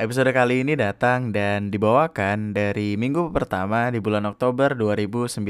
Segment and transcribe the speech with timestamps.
[0.00, 5.44] Episode kali ini datang dan dibawakan dari minggu pertama di bulan Oktober 2019.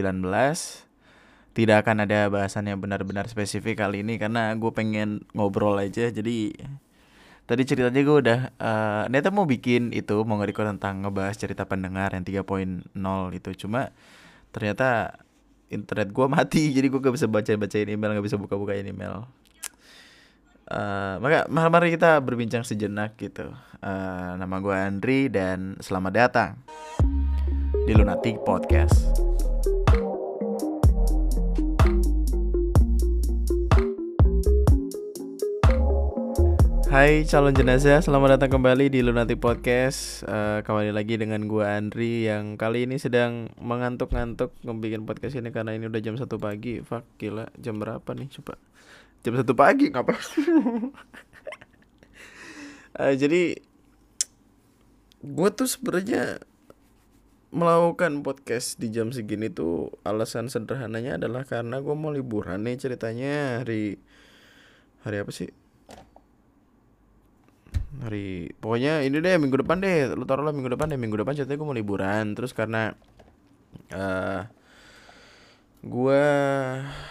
[1.55, 6.11] Tidak akan ada bahasan yang benar-benar spesifik kali ini karena gue pengen ngobrol aja.
[6.11, 6.59] Jadi
[7.47, 12.11] tadi ceritanya gue udah uh, niatnya mau bikin itu mau nge tentang ngebahas cerita pendengar
[12.11, 12.43] yang 3.0
[13.39, 13.51] itu.
[13.63, 13.95] Cuma
[14.51, 15.23] ternyata
[15.71, 19.25] internet gue mati jadi gue gak bisa baca bacain email gak bisa buka bukain email
[20.73, 23.53] uh, maka mari kita berbincang sejenak gitu.
[23.83, 26.53] Uh, nama gue Andri dan selamat datang
[27.85, 29.13] di Lunatic Podcast.
[36.93, 40.29] Hai calon jenazah, selamat datang kembali di Lunatic Podcast.
[40.29, 45.73] Uh, Kembali lagi dengan gue Andri yang kali ini sedang mengantuk-ngantuk ngebikin podcast ini Karena
[45.73, 48.29] ini udah jam satu pagi, fuck gila, jam berapa nih?
[48.37, 48.61] Coba
[49.23, 50.19] Jam satu pagi, ngapa?
[52.99, 53.55] uh, jadi
[55.23, 56.43] gue tuh sebenarnya
[57.55, 63.63] melakukan podcast di jam segini tuh alasan sederhananya adalah karena gue mau liburan nih ceritanya.
[63.63, 63.95] Hari
[65.07, 65.55] hari apa sih?
[68.03, 70.19] Hari pokoknya ini deh minggu depan deh.
[70.19, 70.99] Lu taruh lah minggu depan deh.
[70.99, 72.35] Minggu depan ceritanya gue mau liburan.
[72.35, 72.91] Terus karena
[73.95, 74.41] uh, eh,
[75.83, 76.27] gue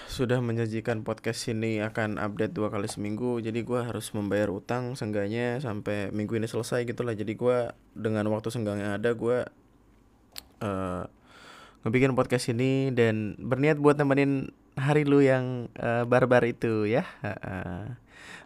[0.08, 5.60] sudah menjanjikan podcast ini akan update dua kali seminggu jadi gue harus membayar utang seenggaknya
[5.60, 7.58] sampai minggu ini selesai gitulah jadi gue
[8.00, 9.44] dengan waktu senggang yang ada gue
[10.64, 11.04] uh,
[11.84, 17.92] ngebikin podcast ini dan berniat buat nemenin hari lu yang uh, barbar itu ya uh,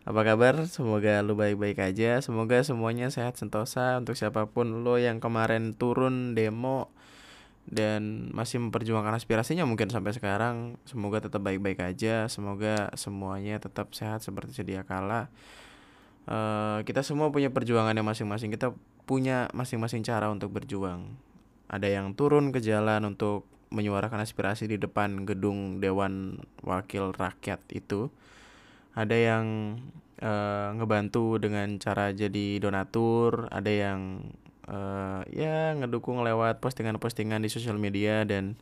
[0.06, 0.70] apa kabar?
[0.70, 2.22] Semoga lu baik-baik aja.
[2.22, 6.94] Semoga semuanya sehat sentosa untuk siapa pun lo yang kemarin turun demo
[7.66, 10.78] dan masih memperjuangkan aspirasinya mungkin sampai sekarang.
[10.86, 12.30] Semoga tetap baik-baik aja.
[12.30, 15.34] Semoga semuanya tetap sehat seperti sedia kala.
[16.26, 18.54] Uh, kita semua punya perjuangan yang masing-masing.
[18.54, 18.74] Kita
[19.10, 21.18] punya masing-masing cara untuk berjuang.
[21.66, 28.14] Ada yang turun ke jalan untuk menyuarakan aspirasi di depan gedung Dewan Wakil Rakyat itu
[28.96, 29.78] ada yang
[30.24, 34.24] uh, ngebantu dengan cara jadi donatur ada yang
[34.70, 38.58] uh, ya ngedukung lewat postingan-postingan di sosial media dan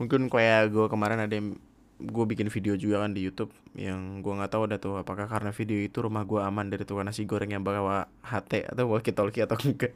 [0.00, 1.60] mungkin kayak gue kemarin ada yang
[2.00, 5.52] gue bikin video juga kan di YouTube yang gue nggak tahu ada tuh apakah karena
[5.52, 9.44] video itu rumah gue aman dari tukang nasi goreng yang bawa HT atau walkie talkie
[9.44, 9.92] atau enggak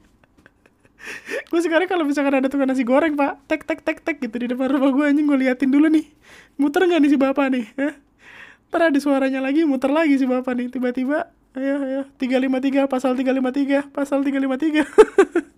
[1.51, 4.53] gue sekarang kalau misalkan ada tukang nasi goreng pak tek tek tek tek gitu di
[4.53, 6.05] depan rumah gue anjing gue liatin dulu nih
[6.61, 7.97] muter nggak nih si bapak nih ya?
[8.75, 10.67] Ntar ada suaranya lagi, muter lagi si bapak nih.
[10.67, 14.83] Tiba-tiba, ayo, ayo, 353, pasal 353, pasal 353.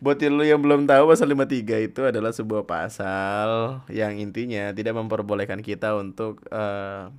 [0.00, 5.60] Buat lu yang belum tahu pasal 53 itu adalah sebuah pasal yang intinya tidak memperbolehkan
[5.60, 7.12] kita untuk uh,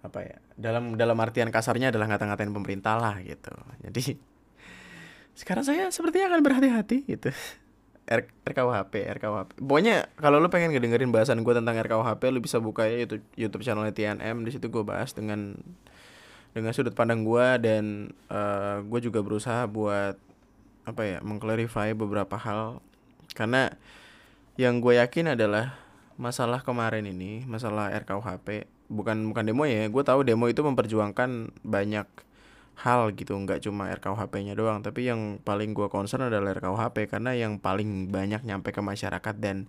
[0.00, 3.52] apa ya dalam dalam artian kasarnya adalah ngata-ngatain pemerintah lah gitu.
[3.84, 4.16] Jadi
[5.36, 7.28] sekarang saya sepertinya akan berhati-hati gitu
[8.10, 9.48] R RKUHP, RKUHP.
[9.62, 13.62] Pokoknya kalau lu pengen ngedengerin bahasan gue tentang RKUHP, lu bisa buka ya YouTube YouTube
[13.62, 14.42] channel TNM.
[14.42, 15.54] Di situ gue bahas dengan
[16.50, 20.18] dengan sudut pandang gue dan uh, eh, gue juga berusaha buat
[20.82, 22.82] apa ya mengklarifikasi beberapa hal
[23.38, 23.78] karena
[24.58, 25.78] yang gue yakin adalah
[26.18, 32.06] masalah kemarin ini masalah RKUHP bukan bukan demo ya gue tahu demo itu memperjuangkan banyak
[32.80, 37.60] hal gitu nggak cuma RKUHP-nya doang tapi yang paling gue concern adalah RKUHP karena yang
[37.60, 39.68] paling banyak nyampe ke masyarakat dan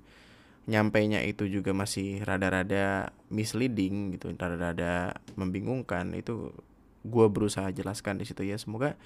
[0.69, 6.53] nyampainya itu juga masih rada-rada misleading gitu rada-rada membingungkan itu
[7.01, 8.57] gue berusaha jelaskan di situ ya.
[8.61, 8.97] Semoga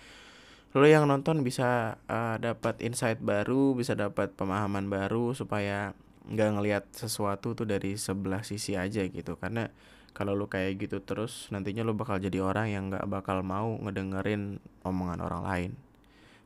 [0.76, 5.96] lo yang nonton bisa uh, dapat insight baru bisa dapat pemahaman baru supaya
[6.28, 9.40] nggak ngelihat sesuatu tuh dari sebelah sisi aja gitu.
[9.40, 9.72] Karena
[10.16, 14.64] kalau lu kayak gitu terus nantinya lu bakal jadi orang yang nggak bakal mau ngedengerin
[14.88, 15.72] omongan orang lain.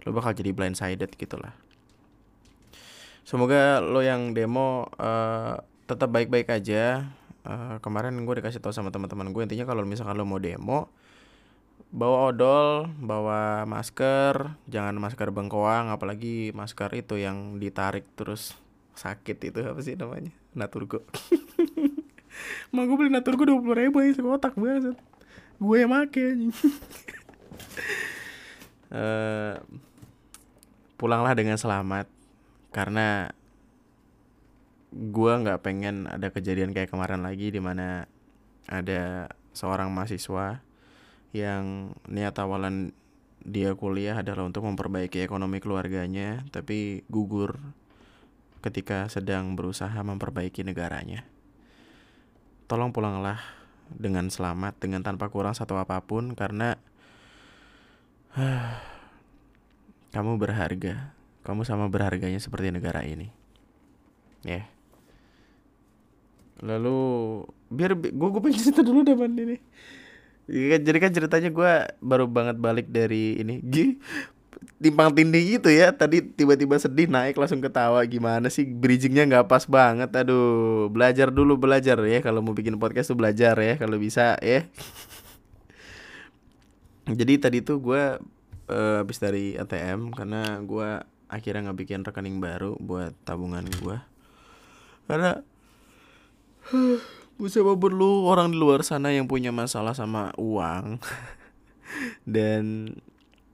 [0.04, 1.54] Lu bakal jadi blindsided gitulah.
[3.22, 7.14] Semoga lo yang demo uh, tetap baik-baik aja.
[7.46, 10.92] Uh, kemarin gue dikasih tahu sama teman-teman gue intinya kalau misalkan lo mau demo
[11.90, 18.54] bawa odol bawa masker jangan masker bengkoang apalagi masker itu yang ditarik terus
[18.94, 20.34] sakit itu apa sih namanya?
[20.58, 21.06] Naturgo
[22.74, 24.96] Mau gue beli natur gue dua puluh ribu aja sekotak banget.
[25.60, 26.54] Gue yang make anjing.
[28.94, 29.60] uh,
[31.00, 32.12] pulanglah dengan selamat
[32.76, 33.32] karena
[34.90, 38.10] gue nggak pengen ada kejadian kayak kemarin lagi di mana
[38.66, 40.62] ada seorang mahasiswa
[41.32, 42.92] yang niat awalan
[43.46, 47.62] dia kuliah adalah untuk memperbaiki ekonomi keluarganya tapi gugur
[48.60, 51.24] ketika sedang berusaha memperbaiki negaranya
[52.70, 53.42] tolong pulanglah
[53.90, 56.78] dengan selamat dengan tanpa kurang satu apa pun karena
[60.14, 61.18] kamu berharga.
[61.42, 63.34] Kamu sama berharganya seperti negara ini.
[64.46, 64.64] Ya.
[64.64, 64.66] Yeah.
[66.60, 67.00] lalu
[67.72, 69.58] biar gue gue pengen cerita dulu deh man ini.
[70.52, 71.72] Jadi kan ceritanya gue
[72.04, 73.96] baru banget balik dari ini G
[74.80, 75.92] timpang tindih gitu ya.
[75.92, 78.04] Tadi tiba-tiba sedih naik langsung ketawa.
[78.08, 80.10] Gimana sih bridgingnya nggak pas banget?
[80.14, 82.20] Aduh belajar dulu belajar ya.
[82.24, 84.68] Kalau mau bikin podcast tuh belajar ya kalau bisa ya.
[87.20, 88.04] Jadi tadi tuh gue
[88.70, 93.98] uh, habis dari ATM karena gue akhirnya nggak bikin rekening baru buat tabungan gue
[95.06, 95.42] karena
[97.40, 101.00] Siapa perlu orang di luar sana yang punya masalah sama uang?
[102.36, 102.94] Dan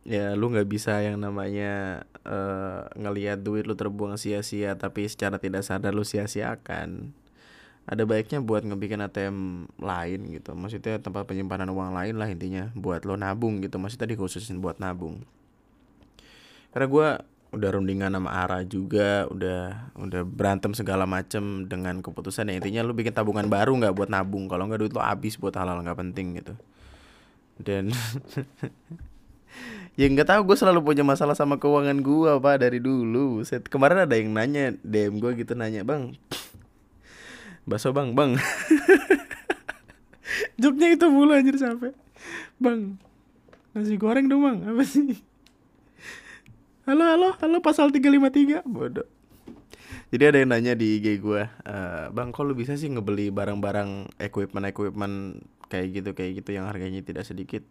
[0.06, 5.66] ya lu nggak bisa yang namanya uh, ngelihat duit lu terbuang sia-sia tapi secara tidak
[5.66, 7.12] sadar lu sia-siakan.
[7.86, 10.58] Ada baiknya buat ngebikin ATM lain gitu.
[10.58, 13.78] Maksudnya tempat penyimpanan uang lain lah intinya buat lo nabung gitu.
[13.78, 15.22] Maksudnya dikhususin buat nabung.
[16.74, 17.08] Karena gue
[17.56, 22.50] udah rundingan sama Ara juga udah udah berantem segala macem dengan keputusan.
[22.50, 24.50] Ya intinya lu bikin tabungan baru nggak buat nabung.
[24.50, 26.54] Kalau nggak duit lo habis buat hal-hal nggak penting gitu.
[27.62, 27.94] Dan
[29.96, 33.42] ya nggak tahu gue selalu punya masalah sama keuangan gue apa dari dulu.
[33.48, 36.14] Set, kemarin ada yang nanya DM gue gitu nanya bang
[37.64, 38.36] bakso bang bang.
[40.62, 41.96] Joknya itu mulu anjir sampai.
[42.60, 43.00] Bang
[43.72, 44.58] nasi goreng dong bang.
[44.68, 45.16] Apa sih?
[46.86, 49.08] Halo halo halo pasal 353 bodoh.
[50.14, 54.22] Jadi ada yang nanya di IG gue uh, bang kok lu bisa sih ngebeli barang-barang
[54.22, 57.66] equipment equipment kayak gitu kayak gitu yang harganya tidak sedikit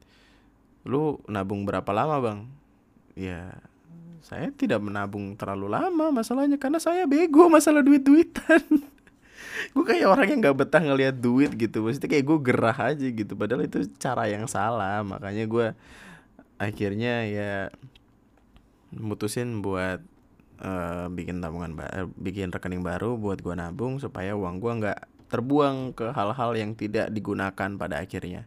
[0.84, 2.38] lu nabung berapa lama bang?
[3.16, 3.56] Ya
[4.24, 8.64] saya tidak menabung terlalu lama masalahnya karena saya bego masalah duit duitan
[9.76, 11.84] gue kayak orang yang nggak betah ngelihat duit gitu.
[11.84, 13.32] Maksudnya kayak gue gerah aja gitu.
[13.38, 15.00] Padahal itu cara yang salah.
[15.06, 15.66] Makanya gue
[16.58, 17.52] akhirnya ya
[18.94, 20.02] mutusin buat
[20.62, 24.98] uh, bikin tabungan baru, bikin rekening baru buat gua nabung supaya uang gua nggak
[25.32, 28.46] terbuang ke hal-hal yang tidak digunakan pada akhirnya.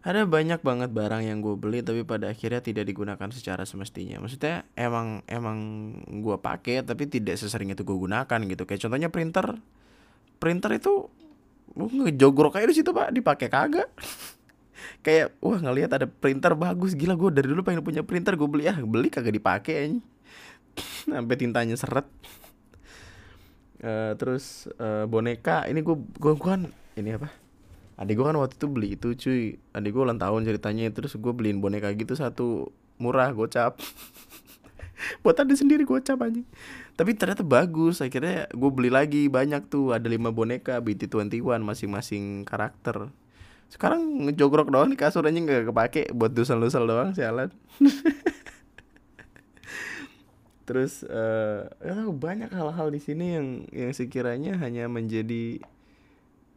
[0.00, 4.16] Ada banyak banget barang yang gue beli tapi pada akhirnya tidak digunakan secara semestinya.
[4.24, 5.58] Maksudnya emang emang
[6.08, 8.64] gue pakai tapi tidak sesering itu gue gunakan gitu.
[8.64, 9.60] Kayak contohnya printer.
[10.40, 11.12] Printer itu
[11.76, 13.12] ngejogrok kayak di situ pak.
[13.12, 13.92] Dipakai kagak.
[15.04, 16.96] Kayak wah ngelihat ada printer bagus.
[16.96, 18.40] Gila gue dari dulu pengen punya printer.
[18.40, 20.00] Gue beli ah beli kagak dipakai
[21.12, 22.08] sampai tintanya seret.
[23.84, 25.68] Uh, terus uh, boneka.
[25.68, 27.39] Ini gue gue kan ini apa
[28.00, 29.42] adik gue kan waktu itu beli itu cuy.
[29.76, 33.76] Adik gue ulang tahun ceritanya terus gue beliin boneka gitu satu murah gocap.
[35.22, 36.40] Buat adik sendiri gocap aja
[37.00, 39.96] tapi ternyata bagus akhirnya gue beli lagi banyak tuh.
[39.96, 43.08] Ada lima boneka BT21 masing-masing karakter.
[43.72, 47.48] Sekarang ngejogrok doang di kasur aja nggak kepake buat dusel-dusel doang sialan.
[50.68, 51.72] Terus uh,
[52.12, 55.64] banyak hal-hal di sini yang yang sekiranya hanya menjadi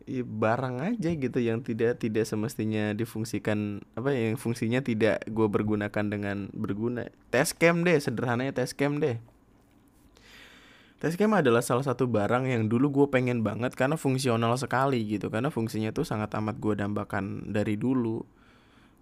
[0.06, 5.48] ya, barang aja gitu yang tidak tidak semestinya difungsikan apa ya, yang fungsinya tidak gue
[5.48, 7.08] pergunakan dengan berguna.
[7.32, 9.20] Test cam deh sederhananya test cam deh.
[11.04, 15.52] Test adalah salah satu barang yang dulu gue pengen banget karena fungsional sekali gitu karena
[15.52, 18.24] fungsinya tuh sangat amat gue dambakan dari dulu.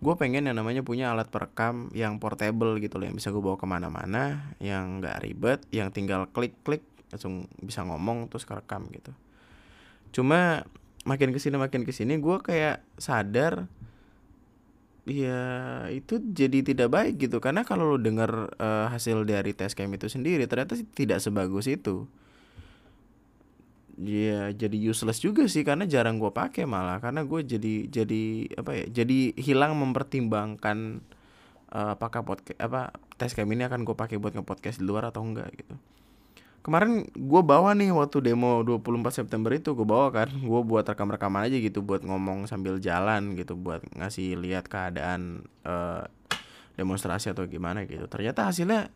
[0.02, 3.54] Gue pengen yang namanya punya alat perekam yang portable gitu loh yang bisa gue bawa
[3.54, 6.82] ke mana-mana yang nggak ribet yang tinggal klik-klik
[7.14, 9.14] langsung bisa ngomong terus kerekam gitu.
[10.10, 10.66] Cuma
[11.04, 13.66] makin ke sini makin ke sini gue kayak sadar
[15.06, 15.42] ya
[15.90, 17.42] itu jadi tidak baik gitu.
[17.42, 22.06] Karena kalau lo dengar uh, hasil dari tes cam itu sendiri ternyata tidak sebagus itu.
[24.02, 27.02] Ya jadi useless juga sih karena jarang gue pakai malah.
[27.02, 28.24] Karena gue jadi jadi
[28.62, 31.02] apa ya jadi hilang mempertimbangkan
[31.74, 35.26] uh, apakah podcast apa tes cam ini akan gue pakai buat nge-podcast di luar atau
[35.26, 35.76] enggak gitu
[36.62, 40.30] kemarin gue bawa nih waktu demo 24 September itu gue bawa kan.
[40.30, 46.06] Gue buat rekam-rekaman aja gitu buat ngomong sambil jalan gitu buat ngasih lihat keadaan uh,
[46.78, 48.06] demonstrasi atau gimana gitu.
[48.06, 48.94] Ternyata hasilnya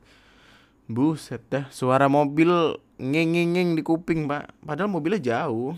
[0.86, 4.54] buset dah suara mobil ngeng-ngeng di kuping pak.
[4.62, 5.74] Padahal mobilnya jauh.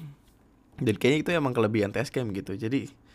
[0.77, 2.53] Dan kayaknya itu emang kelebihan test gitu.
[2.53, 3.07] Jadi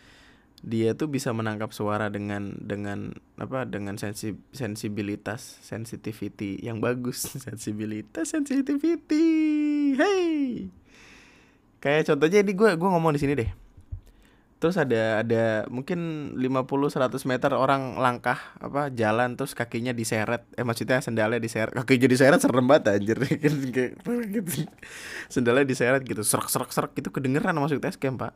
[0.63, 7.27] dia tuh bisa menangkap suara dengan dengan apa dengan sensi, sensibilitas sensitivity yang bagus.
[7.45, 9.27] Sensibilitas sensitivity.
[9.99, 10.71] Hey!
[11.83, 13.51] Kayak contohnya ini gue gue ngomong di sini deh.
[14.63, 20.47] Terus ada ada mungkin 50 100 meter orang langkah apa jalan terus kakinya diseret.
[20.55, 21.75] Eh maksudnya sendalnya diseret.
[21.75, 23.19] Kakinya diseret serem banget anjir.
[23.27, 24.63] Gitu.
[25.27, 28.31] Sendalnya diseret gitu serak serak serak gitu kedengeran masuk tes pak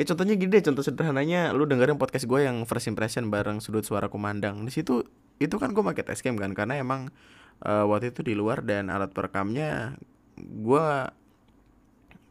[0.00, 3.84] kayak contohnya gini deh contoh sederhananya lu dengerin podcast gue yang first impression bareng sudut
[3.84, 4.64] suara kumandang.
[4.64, 5.04] Di situ
[5.36, 7.12] itu kan gue pakai cam kan karena emang
[7.68, 10.00] uh, waktu itu di luar dan alat perekamnya
[10.40, 10.86] gue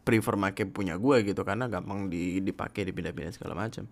[0.01, 3.85] prefer make punya gue gitu karena gampang di dipakai dipindah-pindah segala macam.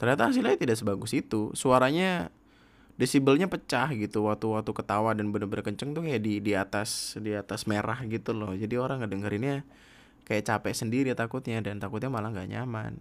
[0.00, 1.52] Ternyata hasilnya tidak sebagus itu.
[1.52, 2.32] Suaranya
[2.96, 7.36] desibelnya pecah gitu waktu waktu ketawa dan bener-bener kenceng tuh kayak di di atas di
[7.36, 8.56] atas merah gitu loh.
[8.56, 9.60] Jadi orang ngedengerinnya
[10.24, 12.96] kayak capek sendiri takutnya dan takutnya malah nggak nyaman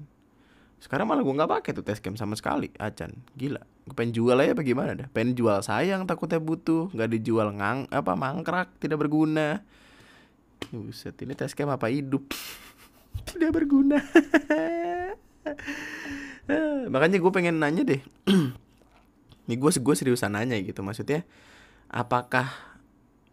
[0.84, 4.36] sekarang malah gue nggak pakai tuh test cam sama sekali acan gila gue pengen jual
[4.36, 9.64] aja bagaimana dah pengen jual sayang takutnya butuh nggak dijual ngang apa mangkrak tidak berguna
[10.72, 12.32] Buset, ini test cam apa hidup?
[13.28, 14.00] Tidak berguna.
[16.94, 18.02] Makanya gue pengen nanya deh.
[19.50, 21.28] Nih gue gue seriusan nanya gitu maksudnya
[21.92, 22.48] apakah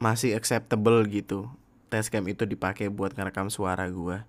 [0.01, 1.47] masih acceptable gitu
[1.91, 4.23] test cam itu dipakai buat ngerekam suara gue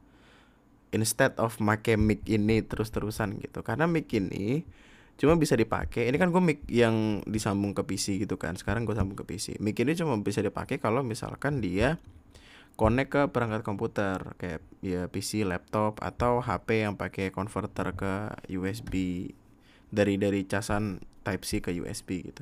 [0.91, 3.63] instead of make mic ini terus-terusan gitu.
[3.63, 4.67] Karena mic ini
[5.15, 8.57] cuma bisa dipakai ini kan gue mic yang disambung ke PC gitu kan.
[8.59, 12.01] Sekarang gue sambung ke PC mic ini cuma bisa dipakai kalau misalkan dia
[12.75, 18.13] connect ke perangkat komputer kayak ya PC, laptop atau HP yang pakai converter ke
[18.49, 19.29] USB
[19.91, 22.41] dari dari casan Type C ke USB gitu.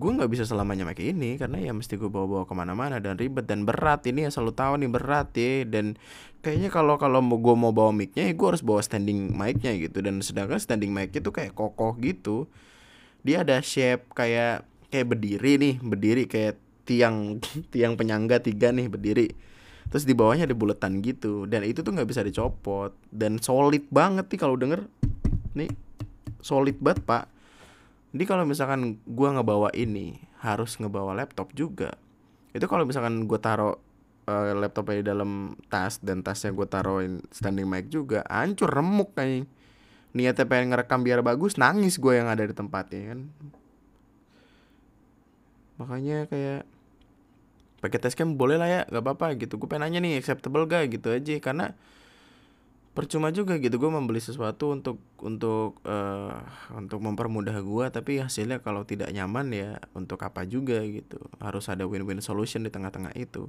[0.00, 3.44] Gue nggak bisa selamanya pakai ini karena ya mesti gue bawa-bawa ke mana-mana dan ribet
[3.44, 4.00] dan berat.
[4.08, 5.68] Ini ya selalu tahu nih berat ya.
[5.68, 6.00] Dan
[6.40, 10.00] kayaknya kalau kalau mau gue mau bawa micnya ya gue harus bawa standing micnya gitu.
[10.00, 12.48] Dan sedangkan standing micnya tuh kayak kokoh gitu.
[13.20, 16.56] Dia ada shape kayak kayak berdiri nih berdiri kayak
[16.88, 17.36] tiang
[17.72, 19.28] tiang penyangga tiga nih berdiri.
[19.92, 21.44] Terus di bawahnya ada buletan gitu.
[21.44, 22.96] Dan itu tuh nggak bisa dicopot.
[23.12, 24.88] Dan solid banget nih kalau denger.
[25.52, 25.68] Nih
[26.40, 27.31] solid banget pak
[28.12, 31.96] jadi kalau misalkan gua ngebawa ini harus ngebawa laptop juga.
[32.52, 33.80] Itu kalau misalkan gue taruh
[34.28, 39.48] uh, laptopnya di dalam tas dan tasnya gue taruhin standing mic juga hancur remuk kayak
[40.12, 43.20] niatnya pengen ngerekam biar bagus nangis gue yang ada di tempatnya kan.
[45.80, 46.68] Makanya kayak
[47.80, 49.56] pakai cam boleh lah ya gak apa-apa gitu.
[49.56, 51.72] Gue pengen nanya nih acceptable gak gitu aja karena
[52.92, 56.36] percuma juga gitu gue membeli sesuatu untuk untuk uh,
[56.76, 61.16] untuk mempermudah gue tapi hasilnya kalau tidak nyaman ya untuk apa juga gitu.
[61.40, 63.48] Harus ada win-win solution di tengah-tengah itu.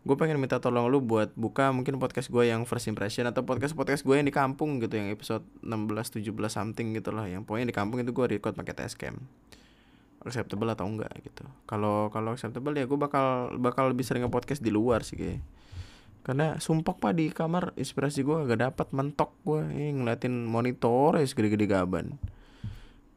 [0.00, 3.74] Gue pengen minta tolong lu buat buka mungkin podcast gue yang first impression atau podcast
[3.74, 7.26] podcast gue yang di kampung gitu yang episode 16 17 something gitu lah.
[7.26, 9.18] Yang pokoknya di kampung itu gue record pakai cam
[10.22, 11.42] acceptable atau enggak gitu.
[11.66, 15.42] Kalau kalau acceptable ya gue bakal bakal lebih sering nge-podcast di luar sih kayak
[16.20, 21.24] karena sumpah pak di kamar inspirasi gue agak dapat mentok gue ini ngeliatin monitor ya
[21.24, 22.20] segede-gede gaban.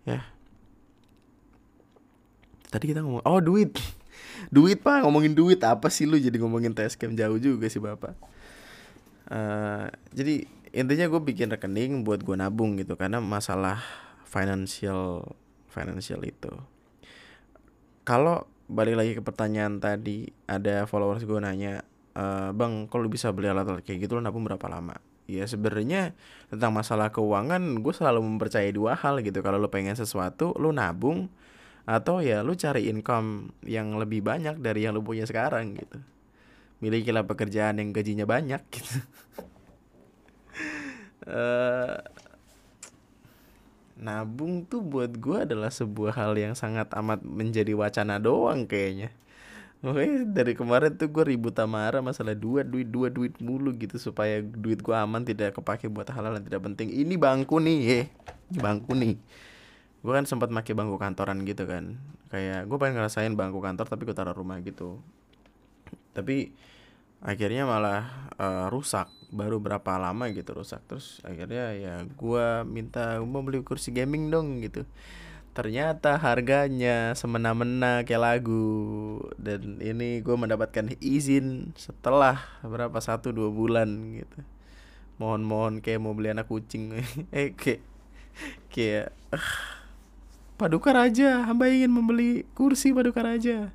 [0.07, 0.23] Ya.
[2.71, 3.75] Tadi kita ngomong oh duit.
[4.55, 5.59] Duit pak ngomongin duit.
[5.61, 8.15] Apa sih lu jadi ngomongin tes cam jauh juga sih bapak?
[9.27, 13.83] Uh, jadi intinya gue bikin rekening buat gue nabung gitu karena masalah
[14.25, 15.35] financial
[15.69, 16.51] financial itu.
[18.03, 23.49] Kalau balik lagi ke pertanyaan tadi ada followers gue nanya e, bang kalau bisa beli
[23.49, 24.17] alat-alat kayak gitu?
[24.17, 24.97] Lo nabung berapa lama?
[25.25, 26.13] Ya sebenarnya
[26.51, 29.39] tentang masalah keuangan gue selalu mempercayai dua hal gitu.
[29.41, 31.31] Kalau lo pengen sesuatu lo nabung
[31.83, 35.97] atau ya lo cari income yang lebih banyak dari yang lo punya sekarang gitu.
[36.83, 38.97] Milikilah pekerjaan yang gajinya banyak gitu.
[41.23, 41.95] Uh,
[44.03, 49.15] nabung tuh buat gue adalah sebuah hal yang sangat amat menjadi wacana doang kayaknya
[49.83, 53.99] Oke dari kemarin tuh gue ribut sama Ara masalah dua duit dua duit mulu gitu
[53.99, 56.87] supaya duit gue aman tidak kepake buat hal-hal yang tidak penting.
[56.87, 57.99] Ini bangku nih, ye.
[58.63, 59.19] bangku nih.
[59.99, 61.99] Gue kan sempat pakai bangku kantoran gitu kan.
[62.31, 65.03] Kayak gue pengen ngerasain bangku kantor tapi gue taruh rumah gitu.
[66.15, 66.55] Tapi
[67.19, 73.39] akhirnya malah uh, rusak baru berapa lama gitu rusak terus akhirnya ya gue minta mau
[73.39, 74.83] beli kursi gaming dong gitu
[75.53, 79.21] ternyata harganya semena-mena kayak lagu.
[79.37, 84.39] Dan ini gue mendapatkan izin setelah berapa satu dua bulan gitu.
[85.21, 86.97] Mohon-mohon kayak mau beli anak kucing.
[87.33, 87.81] Eh kayak
[88.73, 89.53] kayak uh,
[90.57, 93.69] paduka raja hamba ingin membeli kursi paduka raja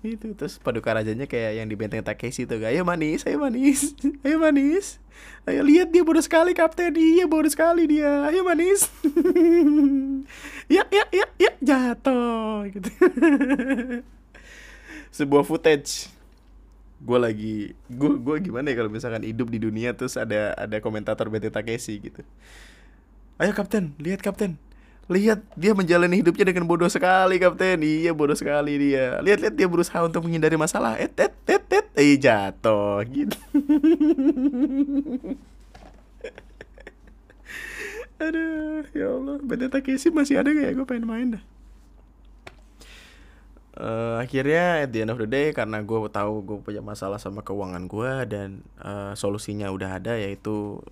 [0.00, 3.92] itu terus paduka rajanya kayak yang di benteng Takeshi tuh ayo manis ayo manis
[4.24, 4.96] ayo manis
[5.44, 8.88] ayo lihat dia bodoh sekali kapten dia bodoh sekali dia ayo manis.
[10.70, 12.90] Ya ya ya ya jatuh gitu.
[15.18, 16.06] Sebuah footage.
[17.02, 17.56] Gue lagi
[17.90, 21.98] gue gue gimana ya kalau misalkan hidup di dunia terus ada ada komentator benteng Takeshi
[21.98, 22.22] gitu.
[23.42, 24.62] Ayo kapten lihat kapten
[25.10, 27.82] Lihat dia menjalani hidupnya dengan bodoh sekali kapten.
[27.82, 29.18] Iya bodoh sekali dia.
[29.18, 30.94] Lihat-lihat dia berusaha untuk menghindari masalah.
[31.02, 31.86] Et et et et.
[31.98, 33.34] Eh jatuh gitu.
[38.20, 41.44] aduh ya Allah BT Takeshi masih ada gak ya gue pengen main dah
[43.80, 47.40] uh, akhirnya at the end of the day karena gue tahu gue punya masalah sama
[47.40, 50.84] keuangan gue dan uh, solusinya udah ada yaitu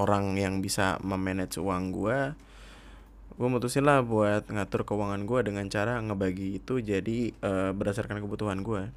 [0.00, 2.32] orang yang bisa memanage uang gue
[3.36, 8.60] gue mutusin lah buat ngatur keuangan gue dengan cara ngebagi itu jadi uh, berdasarkan kebutuhan
[8.60, 8.92] gue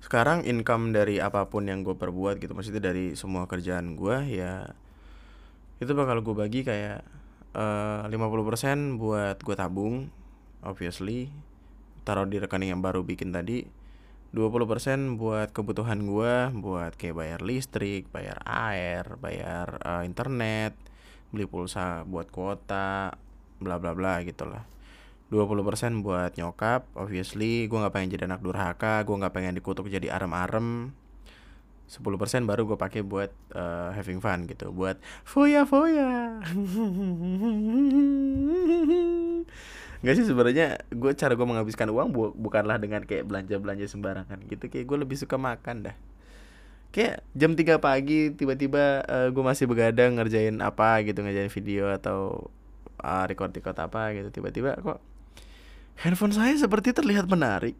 [0.00, 4.72] sekarang income dari apa pun yang gue perbuat gitu maksudnya dari semua kerjaan gue ya
[5.80, 7.04] itu bakal gue bagi kayak
[7.52, 10.08] uh, 50% buat gue tabung
[10.64, 11.28] obviously
[12.04, 13.64] taruh di rekening yang baru bikin tadi
[14.30, 20.78] 20% buat kebutuhan gue buat kayak bayar listrik, bayar air, bayar uh, internet,
[21.30, 23.14] beli pulsa buat kuota,
[23.62, 24.66] bla bla bla gitu lah.
[25.30, 30.10] 20% buat nyokap, obviously gue nggak pengen jadi anak durhaka, gue nggak pengen dikutuk jadi
[30.10, 30.90] arem-arem.
[31.90, 36.38] 10% baru gue pakai buat uh, having fun gitu, buat foya foya.
[40.00, 44.40] Gak sih sebenarnya gue cara gue menghabiskan uang bu bukanlah dengan kayak belanja belanja sembarangan
[44.48, 45.96] gitu kayak gue lebih suka makan dah
[46.90, 52.50] kayak jam 3 pagi tiba-tiba uh, gue masih begadang ngerjain apa gitu ngerjain video atau
[53.02, 54.98] uh, record record apa gitu tiba-tiba kok
[56.02, 57.76] handphone saya seperti terlihat menarik.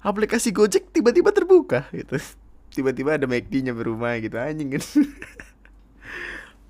[0.00, 2.16] Aplikasi Gojek tiba-tiba terbuka gitu.
[2.74, 5.02] Tiba-tiba ada McD nya berumah gitu anjing gitu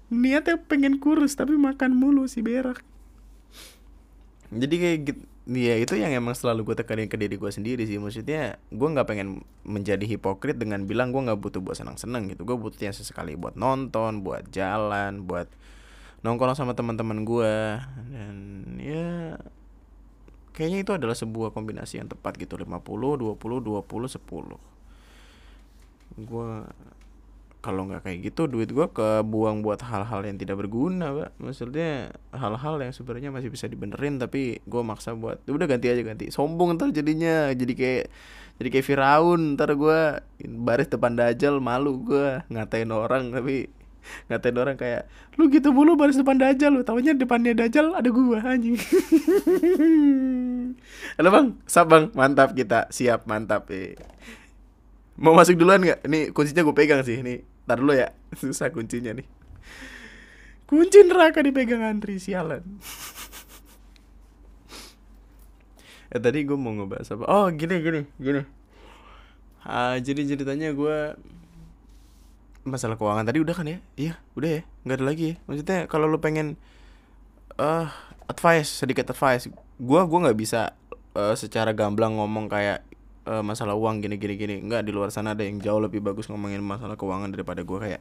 [0.09, 2.81] niatnya pengen kurus tapi makan mulu si berak.
[4.49, 7.97] Jadi kayak gitu ya itu yang emang selalu gue tekanin ke diri gue sendiri sih.
[7.97, 12.45] Maksudnya gue nggak pengen menjadi hipokrit dengan bilang gue nggak butuh buat senang-senang gitu.
[12.45, 15.49] Gue butuhnya sesekali buat nonton buat jalan buat
[16.21, 17.81] nongkrong sama teman-teman gue
[18.13, 18.35] dan
[18.83, 19.39] ya
[20.53, 22.61] kayaknya itu adalah sebuah kombinasi yang tepat gitu.
[22.61, 24.69] 50 20 20 10
[26.19, 26.51] gue
[27.59, 31.31] kalau nggak kayak gitu duit gue kebuang buat hal-hal yang tidak berguna pak.
[31.43, 36.31] Maksudnya hal-hal yang sebenarnya masih bisa dibenerin tapi gue maksa buat udah ganti aja ganti.
[36.31, 38.05] Sombong ntar jadinya jadi kayak
[38.63, 40.01] jadi kayak Firaun ntar gue
[40.47, 43.67] baris depan dajal malu gue ngatain orang tapi
[44.31, 48.39] ngatain orang kayak lu gitu mulu baris depan dajal lu tahunya depannya dajal ada gue
[48.39, 48.79] anjing.
[51.19, 51.47] Halo bang.
[51.67, 52.15] Sab bang?
[52.15, 52.87] Mantap kita.
[52.95, 53.99] Siap mantap eh
[55.19, 56.07] Mau masuk duluan nggak?
[56.07, 57.19] Ini kuncinya gue pegang sih.
[57.19, 58.15] Ini tar dulu ya.
[58.41, 59.27] Susah kuncinya nih.
[60.69, 62.63] Kunci neraka dipegang Andri sialan.
[66.15, 67.25] eh tadi gue mau ngebahas apa?
[67.27, 68.43] Oh gini gini gini.
[69.67, 71.19] Ah, jadi ceritanya gue
[72.65, 73.79] masalah keuangan tadi udah kan ya?
[73.97, 74.63] Iya, udah ya.
[74.87, 75.37] Nggak ada lagi ya.
[75.45, 76.57] Maksudnya kalau lu pengen
[77.61, 77.91] uh,
[78.31, 79.49] advice sedikit advice,
[79.81, 80.73] gue gua nggak bisa
[81.17, 82.88] uh, secara gamblang ngomong kayak
[83.29, 84.57] uh, masalah uang gini gini gini.
[84.65, 88.01] Nggak di luar sana ada yang jauh lebih bagus ngomongin masalah keuangan daripada gue kayak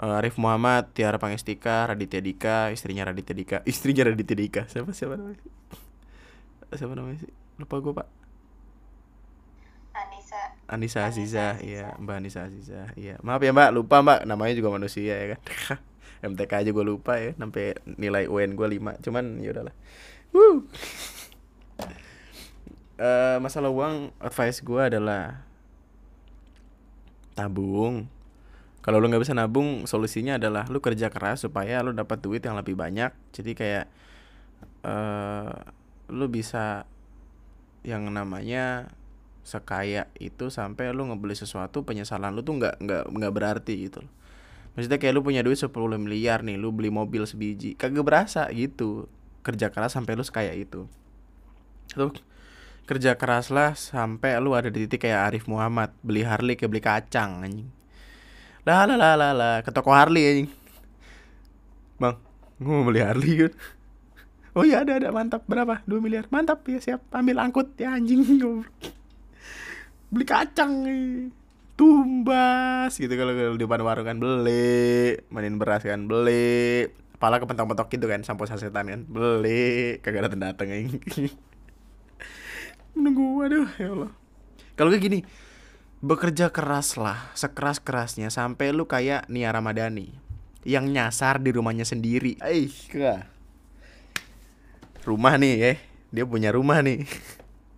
[0.00, 3.56] uh, Arif Muhammad Tiara Pangestika Raditya Dika istrinya Raditya Dika.
[3.70, 4.62] Istrinya Raditya Dika.
[4.66, 5.40] Siapa siapa namanya?
[6.72, 7.32] Siapa namanya sih?
[7.60, 8.08] Lupa gue pak.
[9.92, 10.40] Anissa.
[10.70, 11.46] Anissa Aziza.
[11.60, 12.88] Iya Mbak Anissa Aziza.
[12.96, 13.20] Iya.
[13.20, 13.70] Maaf ya Mbak.
[13.76, 14.20] Lupa Mbak.
[14.24, 15.40] Namanya juga manusia ya kan?
[16.34, 17.36] MTK aja gue lupa ya.
[17.36, 19.74] Sampai nilai UN gue 5 cuman ya udahlah.
[20.32, 20.64] Woo
[22.98, 25.46] uh, masalah uang advice gue adalah
[27.38, 28.10] tabung
[28.88, 32.56] kalau lu nggak bisa nabung solusinya adalah lu kerja keras supaya lu dapat duit yang
[32.56, 33.12] lebih banyak.
[33.36, 33.84] Jadi kayak
[34.80, 35.52] uh,
[36.08, 36.88] lu bisa
[37.84, 38.88] yang namanya
[39.44, 44.04] sekaya itu sampai lu ngebeli sesuatu penyesalan lu tuh nggak nggak nggak berarti gitu
[44.76, 49.04] maksudnya kayak lu punya duit 10 miliar nih lu beli mobil sebiji kagak berasa gitu.
[49.44, 50.88] Kerja keras sampai lu sekaya itu.
[51.92, 52.12] Tuh
[52.88, 56.80] kerja keras lah sampai lu ada di titik kayak Arif Muhammad beli Harley kayak beli
[56.80, 57.68] kacang anjing.
[58.64, 60.48] Lah lah lah lah lah ke toko Harley anjing.
[62.00, 62.16] Bang
[62.56, 63.52] gue mau beli Harley kan
[64.58, 65.44] oh iya ada ada mantap.
[65.44, 65.84] Berapa?
[65.84, 66.24] 2 miliar.
[66.32, 67.06] Mantap ya siap.
[67.14, 68.24] Ambil angkut ya anjing
[70.08, 71.28] beli kacang nih
[71.76, 75.14] tumbas gitu kalau di depan warung kan beli.
[75.28, 76.88] Mainin beras kan beli.
[77.18, 80.00] Kepala kepentok-pentok gitu kan sampo sasetan kan beli.
[80.00, 81.30] Kagak dateng anjing
[82.98, 84.10] menunggu aduh ya Allah.
[84.74, 85.20] Kalau kayak gini
[85.98, 90.14] bekerja keras lah sekeras kerasnya sampai lu kayak Nia Ramadhani
[90.62, 92.38] yang nyasar di rumahnya sendiri.
[92.42, 92.70] Eh
[95.06, 95.72] rumah nih ya
[96.12, 97.06] dia punya rumah nih.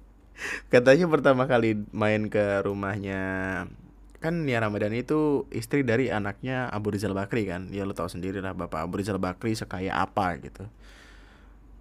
[0.72, 3.20] Katanya pertama kali main ke rumahnya
[4.20, 7.72] kan Nia Ramadhani itu istri dari anaknya Abu Rizal Bakri kan?
[7.72, 10.68] Ya lo tau sendiri lah bapak Abu Rizal Bakri sekaya apa gitu.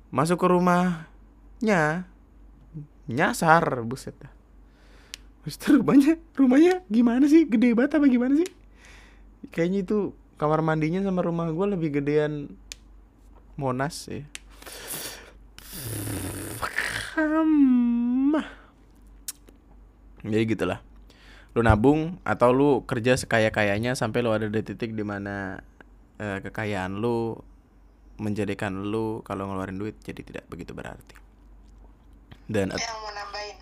[0.09, 2.07] Masuk ke rumahnya
[3.09, 4.15] nyasar buset.
[4.21, 4.31] Dah
[5.43, 7.47] Maksudnya rumahnya rumahnya gimana sih?
[7.49, 8.49] Gede banget apa gimana sih?
[9.49, 9.97] Kayaknya itu
[10.37, 12.53] kamar mandinya sama rumah gue lebih gedean
[13.59, 14.23] Monas ya
[20.23, 20.79] jadi gitulah.
[21.55, 25.63] Lu nabung atau lu kerja sekaya kayanya sampai lu ada di titik di mana
[26.21, 27.39] uh, kekayaan lu
[28.19, 31.28] menjadikan lu kalau ngeluarin duit jadi tidak begitu berarti
[32.49, 33.57] dan yang mau nambahin?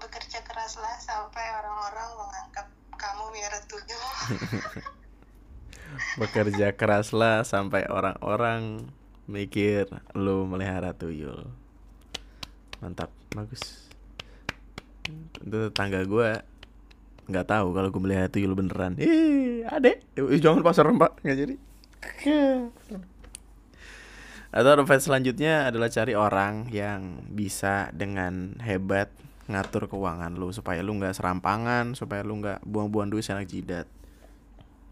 [0.00, 4.00] Bekerja keraslah sampai orang-orang menganggap kamu miara tuyul
[6.20, 8.88] bekerja keraslah sampai orang-orang
[9.30, 9.86] mikir
[10.16, 11.48] lu melihara tuyul.
[12.82, 13.86] Mantap bagus.
[15.44, 16.40] Itu tetangga gue
[17.24, 18.96] nggak tahu kalau gue melihat tuyul beneran.
[18.98, 20.02] Ih adek.
[20.16, 21.20] Jangan pasar mbak.
[21.22, 21.54] Nggak jadi
[24.54, 29.10] atau advice selanjutnya adalah cari orang yang bisa dengan hebat
[29.50, 33.90] ngatur keuangan lu supaya lu nggak serampangan supaya lu nggak buang-buang duit senak jidat.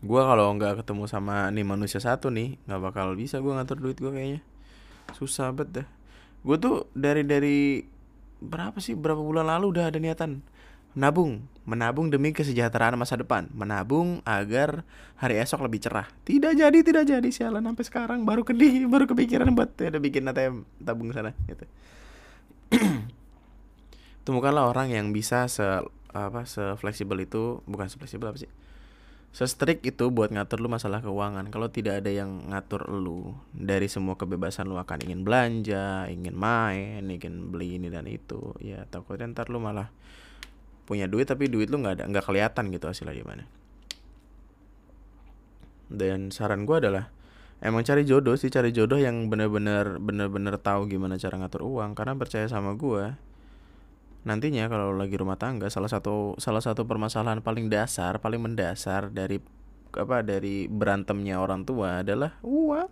[0.03, 3.97] Gue kalau nggak ketemu sama nih manusia satu nih nggak bakal bisa gue ngatur duit
[4.03, 4.43] gue kayaknya.
[5.15, 5.89] Susah banget dah.
[6.43, 7.87] Gue tuh dari dari
[8.43, 10.43] berapa sih berapa bulan lalu udah ada niatan
[10.93, 11.45] menabung.
[11.63, 13.47] Menabung demi kesejahteraan masa depan.
[13.55, 14.83] Menabung agar
[15.15, 16.11] hari esok lebih cerah.
[16.27, 17.29] Tidak jadi tidak jadi.
[17.29, 18.19] Sialan sampai sekarang.
[18.27, 21.65] Baru kedih baru kepikiran buat ada bikin ATM tabung sana gitu.
[24.27, 25.65] Temukanlah orang yang bisa se
[26.11, 27.63] apa se fleksibel itu.
[27.71, 28.51] Bukan se fleksibel apa sih?
[29.33, 31.49] Se-strict itu buat ngatur lu masalah keuangan.
[31.49, 37.01] Kalau tidak ada yang ngatur lu dari semua kebebasan lu akan ingin belanja, ingin main,
[37.09, 39.89] ingin beli ini dan itu, ya takutnya ntar lu malah
[40.93, 43.45] punya duit tapi duit lu nggak ada nggak kelihatan gitu hasilnya di mana.
[45.89, 47.09] Dan saran gue adalah
[47.65, 51.97] emang cari jodoh sih cari jodoh yang bener-bener bener-bener tahu gimana cara ngatur uang.
[51.97, 53.17] Karena percaya sama gue
[54.23, 59.43] nantinya kalau lagi rumah tangga salah satu salah satu permasalahan paling dasar paling mendasar dari
[59.97, 62.89] apa dari berantemnya orang tua adalah uang.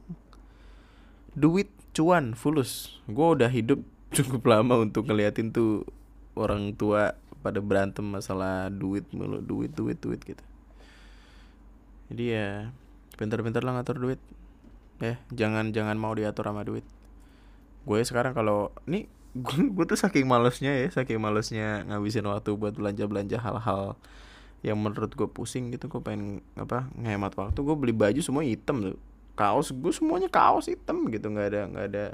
[1.36, 3.00] Duit cuan fulus.
[3.06, 3.80] Gue udah hidup
[4.16, 5.86] cukup lama untuk ngeliatin tuh
[6.34, 10.44] orang tua pada berantem masalah duit mulu duit duit duit gitu.
[12.12, 12.74] Jadi ya
[13.16, 14.20] pintar-pintar lah ngatur duit.
[15.00, 16.85] Ya jangan jangan mau diatur sama duit.
[17.88, 23.07] Gue sekarang kalau nih gue tuh saking malesnya ya saking malesnya ngabisin waktu buat belanja
[23.07, 23.94] belanja hal-hal
[24.61, 25.88] yang menurut gue pusing gitu.
[25.88, 27.59] Gue pengen apa ngehemat waktu.
[27.64, 28.98] Gue beli baju semua hitam tuh.
[29.38, 31.33] Kaos gue semuanya kaos hitam gitu.
[31.33, 32.05] Nggak ada nggak ada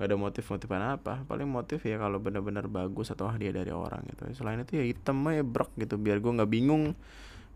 [0.00, 1.28] nggak ada motif motifan apa.
[1.28, 4.32] Paling motif ya kalau benar-benar bagus atau hadiah dari orang gitu.
[4.32, 6.00] Selain itu ya hitam aja brok gitu.
[6.00, 6.96] Biar gue nggak bingung.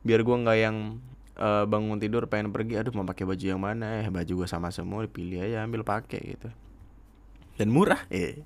[0.05, 1.01] Biar gue nggak yang
[1.41, 4.05] uh, bangun tidur pengen pergi aduh mau pakai baju yang mana?
[4.05, 6.53] Ya baju gue sama semua dipilih aja ambil pakai gitu.
[7.57, 8.45] Dan murah eh.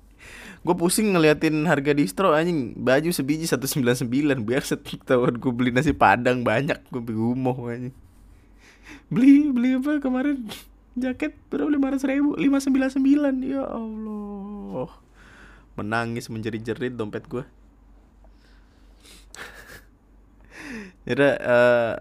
[0.63, 2.79] Gue pusing ngeliatin harga distro anjing.
[2.79, 7.91] Baju sebiji satu sembilan sembilan biar setahun gue beli nasi padang banyak gue gumoh anjing.
[9.11, 10.47] Beli beli apa kemarin
[10.97, 11.69] jaket berapa?
[11.69, 12.33] lima ratus ribu?
[12.39, 13.35] lima sembilan sembilan?
[13.45, 14.89] Ya allah.
[15.77, 17.43] Menangis menjerit-jerit dompet gue
[21.07, 21.95] ya uh,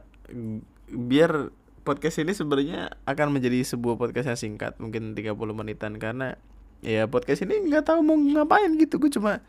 [0.90, 1.54] biar
[1.88, 6.36] podcast ini sebenarnya akan menjadi sebuah podcast yang singkat mungkin 30 menitan karena
[6.84, 9.40] ya podcast ini nggak tahu mau ngapain gitu gue cuma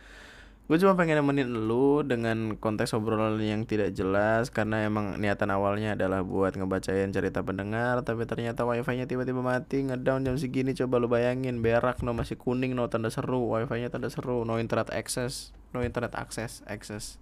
[0.70, 5.98] gue cuma pengen nemenin lu dengan konteks obrolan yang tidak jelas karena emang niatan awalnya
[5.98, 10.78] adalah buat ngebacain cerita pendengar tapi ternyata wifi-nya tiba-tiba mati ngedown jam segini.
[10.78, 13.50] Coba lu bayangin berak no masih kuning no tanda seru.
[13.50, 17.18] Wifi-nya tanda seru no internet access no internet access access.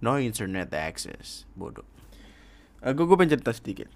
[0.00, 1.44] No internet access.
[1.52, 1.84] Bodoh.
[2.80, 3.92] Aku gue pengen cerita sedikit.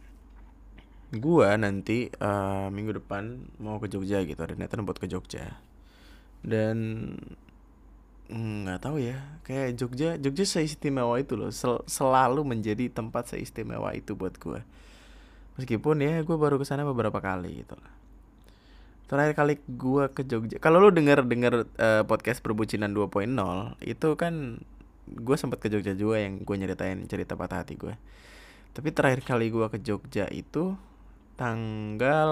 [1.16, 5.64] Gua nanti uh, minggu depan mau ke Jogja gitu ada niatan buat ke Jogja.
[6.44, 7.08] Dan
[8.30, 9.22] nggak tahu ya.
[9.46, 11.50] Kayak Jogja Jogja seistimewa itu loh.
[11.54, 14.62] Sel selalu menjadi tempat seistimewa itu buat gua.
[15.56, 17.92] Meskipun ya gua baru ke sana beberapa kali gitu lah.
[19.06, 23.30] Terakhir kali gua ke Jogja kalau lu denger denger uh, podcast perbucinan 2.0
[23.86, 24.58] itu kan
[25.06, 27.94] gue sempat ke Jogja juga yang gue nyeritain cerita patah hati gue
[28.74, 30.74] tapi terakhir kali gue ke Jogja itu
[31.38, 32.30] tanggal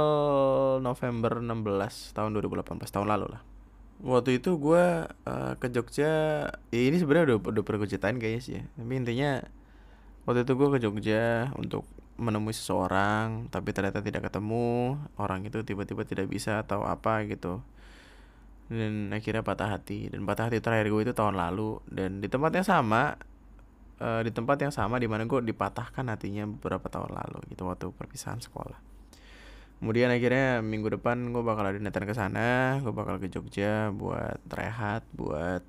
[0.83, 3.43] November 16 tahun 2018 tahun lalu lah
[4.03, 6.13] waktu itu gue uh, ke Jogja
[6.73, 8.65] ya ini sebenarnya udah udah pernah gue ceritain kayaknya sih ya.
[8.75, 9.31] Tapi intinya
[10.27, 14.99] waktu itu gue ke Jogja untuk menemui seseorang tapi ternyata tidak ketemu.
[15.21, 17.63] Orang itu tiba-tiba tidak bisa atau apa gitu.
[18.67, 20.11] Dan akhirnya patah hati.
[20.11, 21.79] Dan patah hati terakhir gue itu tahun lalu.
[21.87, 23.15] Dan di tempat yang sama
[24.01, 27.93] uh, di tempat yang sama di mana gue dipatahkan hatinya beberapa tahun lalu gitu waktu
[27.95, 28.94] perpisahan sekolah
[29.85, 34.41] kemudian akhirnya minggu depan gue bakal ada niatan ke sana gue bakal ke Jogja buat
[34.49, 35.61] rehat buat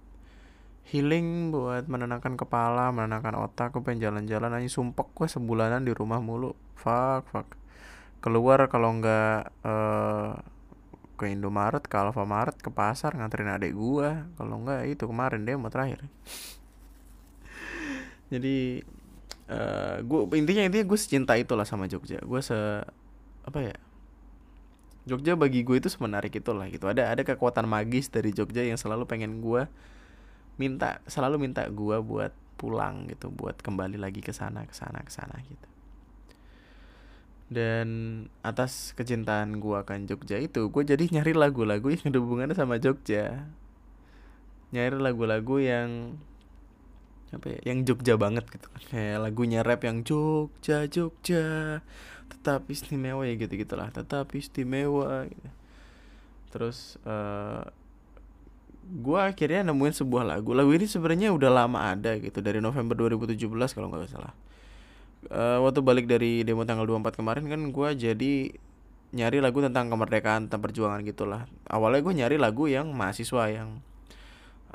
[0.85, 3.73] healing buat menenangkan kepala menenangkan otak.
[3.73, 6.53] Gue pengen jalan-jalan aja sumpah gue sebulanan di rumah mulu.
[6.77, 7.47] Fuck fuck.
[8.21, 10.31] Keluar kalau nggak eh,
[11.15, 16.05] ke Indomaret ke Alfamaret ke pasar nganterin adik gue kalau nggak itu kemarin demo terakhir.
[18.33, 18.81] Jadi
[19.45, 22.21] eh gue intinya intinya gue secinta itulah sama Jogja.
[22.21, 22.57] Gue se
[23.45, 23.77] apa ya
[25.05, 26.89] Jogja bagi gue itu semenarik itulah gitu.
[26.89, 29.69] Ada ada kekuatan magis dari Jogja yang selalu pengen gue
[30.57, 35.11] minta selalu minta gue buat pulang gitu buat kembali lagi ke sana ke sana ke
[35.13, 35.67] sana gitu.
[37.45, 37.87] Dan
[38.41, 43.45] atas kecintaan gue akan Jogja itu gue jadi nyari lagu-lagu yang ada hubungannya sama Jogja.
[44.73, 46.17] Nyari lagu-lagu yang
[47.29, 48.81] apa ya yang Jogja banget gitu kan.
[48.89, 51.45] Kayak lagunya rap yang Jogja Jogja
[52.31, 53.89] tetap istimewa ya gitu gitulah.
[53.93, 55.49] Tetap istimewa gitu.
[56.55, 57.67] terus uh,
[58.85, 60.53] gue akhirnya nemuin sebuah lagu.
[60.53, 64.33] Lagu ini sebenarnya udah lama ada gitu dari November 2017 kalau nggak salah.
[65.25, 68.33] Uh, waktu balik dari demo tanggal 24 kemarin kan gue jadi
[69.15, 71.49] nyari lagu tentang kemerdekaan tentang perjuangan gitulah.
[71.65, 73.81] Awalnya gue nyari lagu yang mahasiswa yang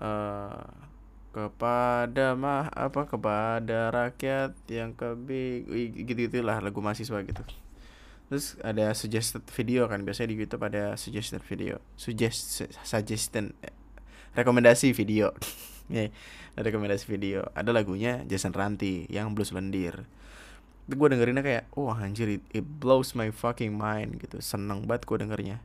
[0.02, 0.89] uh,
[1.30, 7.42] kepada mah apa kepada rakyat yang kebig gitu gitulah lagu mahasiswa gitu.
[8.30, 13.54] Terus ada suggested video kan biasanya di YouTube ada suggested video suggest suggestion
[14.34, 15.32] rekomendasi video.
[15.90, 16.06] Ya
[16.54, 20.06] rekomendasi video ada lagunya Jason Ranti yang blues lendir.
[20.86, 24.38] Itu gue dengerinnya kayak wah oh, anjir it, it blows my fucking mind gitu.
[24.38, 25.58] Seneng banget gue dengernya.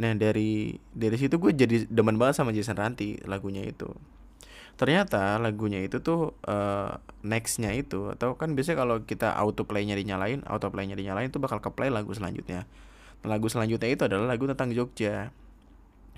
[0.00, 3.92] Nah dari dari situ gue jadi demen banget sama Jason Ranti lagunya itu
[4.80, 10.42] ternyata lagunya itu tuh uh, nextnya itu atau kan biasanya kalau kita auto playnya dinyalain
[10.48, 12.64] auto playnya dinyalain itu bakal ke play lagu selanjutnya.
[13.22, 15.30] Nah, lagu selanjutnya itu adalah lagu tentang Jogja.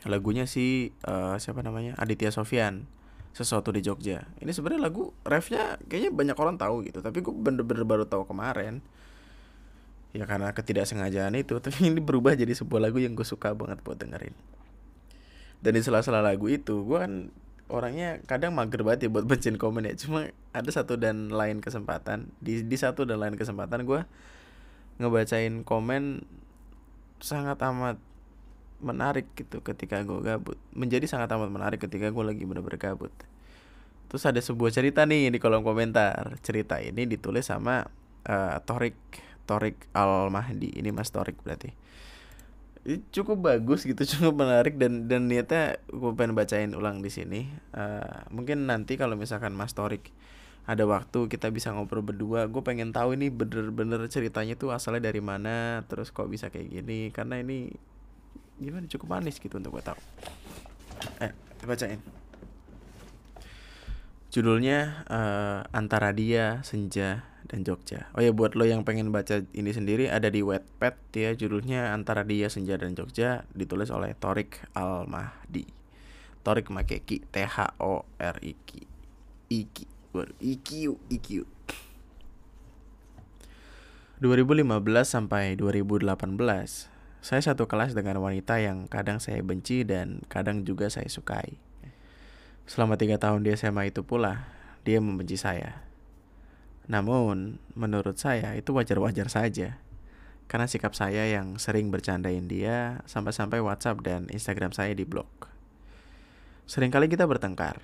[0.09, 1.97] Lagunya si uh, siapa namanya?
[2.01, 2.89] Aditya Sofyan
[3.35, 4.25] sesuatu di Jogja.
[4.39, 8.81] Ini sebenarnya lagu refnya kayaknya banyak orang tahu gitu tapi gue bener-bener baru tahu kemarin.
[10.15, 13.99] Ya karena ketidaksengajaan itu tapi ini berubah jadi sebuah lagu yang gue suka banget buat
[13.99, 14.33] dengerin.
[15.61, 17.13] Dan di sela-sela lagu itu gue kan
[17.69, 19.95] orangnya kadang mager banget ya buat bacain komen ya.
[19.97, 22.31] Cuma ada satu dan lain kesempatan.
[22.41, 24.05] Di di satu dan lain kesempatan gue
[25.03, 26.23] ngebacain komen
[27.19, 27.99] sangat amat
[28.85, 30.59] menarik gitu ketika gue gabut.
[30.77, 33.13] Menjadi sangat amat menarik ketika gue lagi bener-bener gabut.
[34.13, 36.37] Terus ada sebuah cerita nih di kolom komentar.
[36.45, 37.89] Cerita ini ditulis sama
[38.29, 38.97] uh, Torik
[39.45, 41.73] Torik Al Mahdi ini Mas Torik berarti
[42.85, 47.49] cukup bagus gitu cukup menarik dan dan niatnya gue pengen bacain ulang di sini.
[47.73, 50.13] Uh, mungkin nanti kalau misalkan Mas Torik
[50.65, 52.49] ada waktu kita bisa ngobrol berdua.
[52.49, 57.09] Gue pengen tahu ini bener-bener ceritanya tuh asalnya dari mana terus kok bisa kayak gini.
[57.13, 57.73] Karena ini
[58.61, 60.01] gimana cukup manis gitu untuk gue tahu.
[61.25, 61.33] Eh
[61.65, 62.24] bacain
[64.35, 68.11] judulnya uh, antara dia senja dan Jogja.
[68.19, 72.27] Oh ya buat lo yang pengen baca ini sendiri ada di Wattpad ya judulnya antara
[72.27, 75.71] dia senja dan Jogja ditulis oleh Torik Al Mahdi
[76.43, 78.71] Torik Makeki T H O R I K
[79.55, 79.77] I K
[80.43, 81.29] I Q I Q
[84.19, 84.67] 2015
[85.07, 86.91] sampai 2018
[87.25, 91.57] saya satu kelas dengan wanita yang kadang saya benci dan kadang juga saya sukai.
[92.65, 94.49] Selama tiga tahun di SMA itu pula,
[94.89, 95.85] dia membenci saya.
[96.85, 99.81] Namun, menurut saya itu wajar-wajar saja.
[100.45, 105.49] Karena sikap saya yang sering bercandain dia sampai-sampai WhatsApp dan Instagram saya di blok.
[106.69, 107.81] Seringkali kita bertengkar,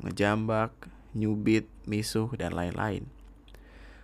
[0.00, 0.72] ngejambak,
[1.12, 3.08] nyubit, misuh, dan lain-lain.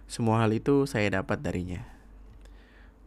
[0.08, 1.84] Semua hal itu saya dapat darinya.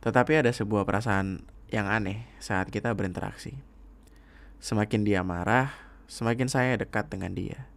[0.02, 3.58] Tetapi ada sebuah perasaan yang aneh saat kita berinteraksi.
[4.62, 5.74] Semakin dia marah,
[6.12, 7.72] semakin saya dekat dengan dia.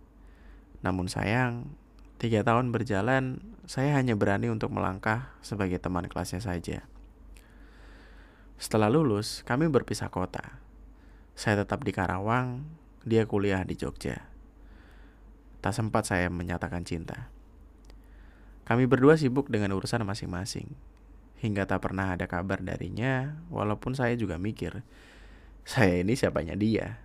[0.82, 1.70] Namun sayang,
[2.18, 3.38] tiga tahun berjalan,
[3.70, 6.82] saya hanya berani untuk melangkah sebagai teman kelasnya saja.
[8.58, 10.58] Setelah lulus, kami berpisah kota.
[11.38, 12.66] Saya tetap di Karawang,
[13.06, 14.26] dia kuliah di Jogja.
[15.62, 17.30] Tak sempat saya menyatakan cinta.
[18.66, 20.74] Kami berdua sibuk dengan urusan masing-masing
[21.38, 24.80] hingga tak pernah ada kabar darinya, walaupun saya juga mikir,
[25.68, 27.03] saya ini siapanya dia.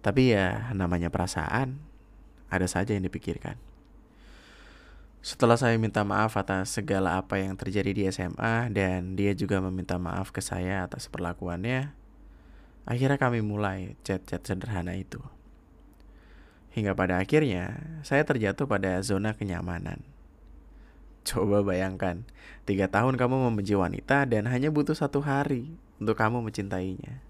[0.00, 1.76] Tapi ya namanya perasaan,
[2.48, 3.60] ada saja yang dipikirkan.
[5.20, 10.00] Setelah saya minta maaf atas segala apa yang terjadi di SMA dan dia juga meminta
[10.00, 11.92] maaf ke saya atas perlakuannya,
[12.88, 15.20] akhirnya kami mulai chat-chat sederhana itu.
[16.72, 20.00] Hingga pada akhirnya, saya terjatuh pada zona kenyamanan.
[21.20, 22.24] Coba bayangkan,
[22.64, 27.20] tiga tahun kamu membenci wanita dan hanya butuh satu hari untuk kamu mencintainya.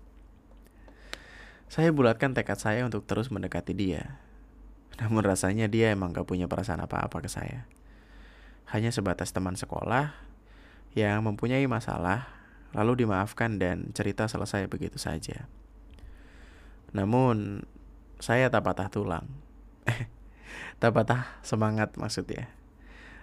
[1.70, 4.18] Saya bulatkan tekad saya untuk terus mendekati dia,
[4.98, 7.70] Namun rasanya dia emang gak punya perasaan apa-apa ke saya.
[8.74, 10.11] Hanya sebatas teman sekolah
[10.98, 12.26] yang mempunyai masalah,
[12.74, 15.46] lalu dimaafkan dan cerita selesai begitu saja.
[16.90, 17.62] Namun,
[18.18, 19.30] saya tak patah tulang.
[20.83, 22.50] tak patah semangat maksudnya.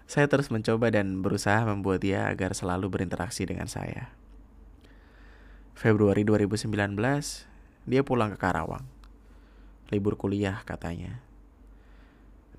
[0.07, 4.07] Saya terus mencoba dan berusaha membuat dia agar selalu berinteraksi dengan saya.
[5.75, 6.71] Februari 2019,
[7.87, 8.83] dia pulang ke Karawang.
[9.87, 11.23] Libur kuliah katanya.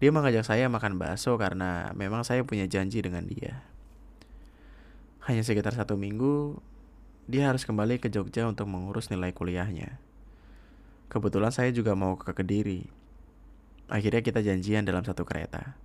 [0.00, 3.60] Dia mengajak saya makan bakso karena memang saya punya janji dengan dia.
[5.28, 6.56] Hanya sekitar satu minggu,
[7.28, 10.00] dia harus kembali ke Jogja untuk mengurus nilai kuliahnya.
[11.12, 12.88] Kebetulan saya juga mau ke Kediri.
[13.92, 15.76] Akhirnya kita janjian dalam satu kereta.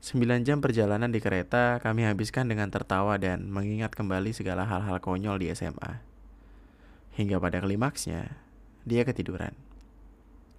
[0.00, 5.36] Sembilan jam perjalanan di kereta kami habiskan dengan tertawa dan mengingat kembali segala hal-hal konyol
[5.36, 6.15] di SMA.
[7.16, 8.36] Hingga pada klimaksnya,
[8.84, 9.56] dia ketiduran.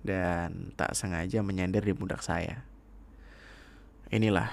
[0.01, 2.65] Dan tak sengaja menyender di pundak saya.
[4.09, 4.49] Inilah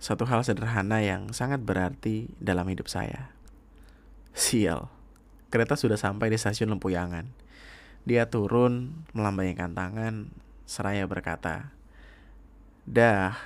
[0.00, 3.30] satu hal sederhana yang sangat berarti dalam hidup saya.
[4.32, 4.88] Sial,
[5.52, 7.28] kereta sudah sampai di stasiun Lempuyangan.
[8.08, 10.32] Dia turun, melambaikan tangan,
[10.64, 11.68] seraya berkata,
[12.88, 13.36] "Dah,"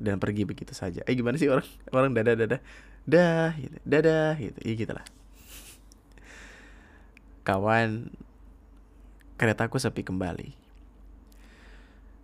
[0.00, 1.04] dan pergi begitu saja.
[1.04, 2.60] Eh gimana sih orang orang dadah dadah
[3.04, 5.06] dah gitu, dadah gitu, iya gitulah.
[7.40, 8.12] Kawan,
[9.40, 10.52] keretaku sepi kembali.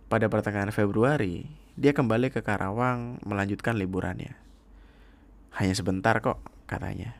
[0.07, 4.37] Pada pertengahan Februari, dia kembali ke Karawang melanjutkan liburannya.
[5.57, 7.17] Hanya sebentar kok, katanya.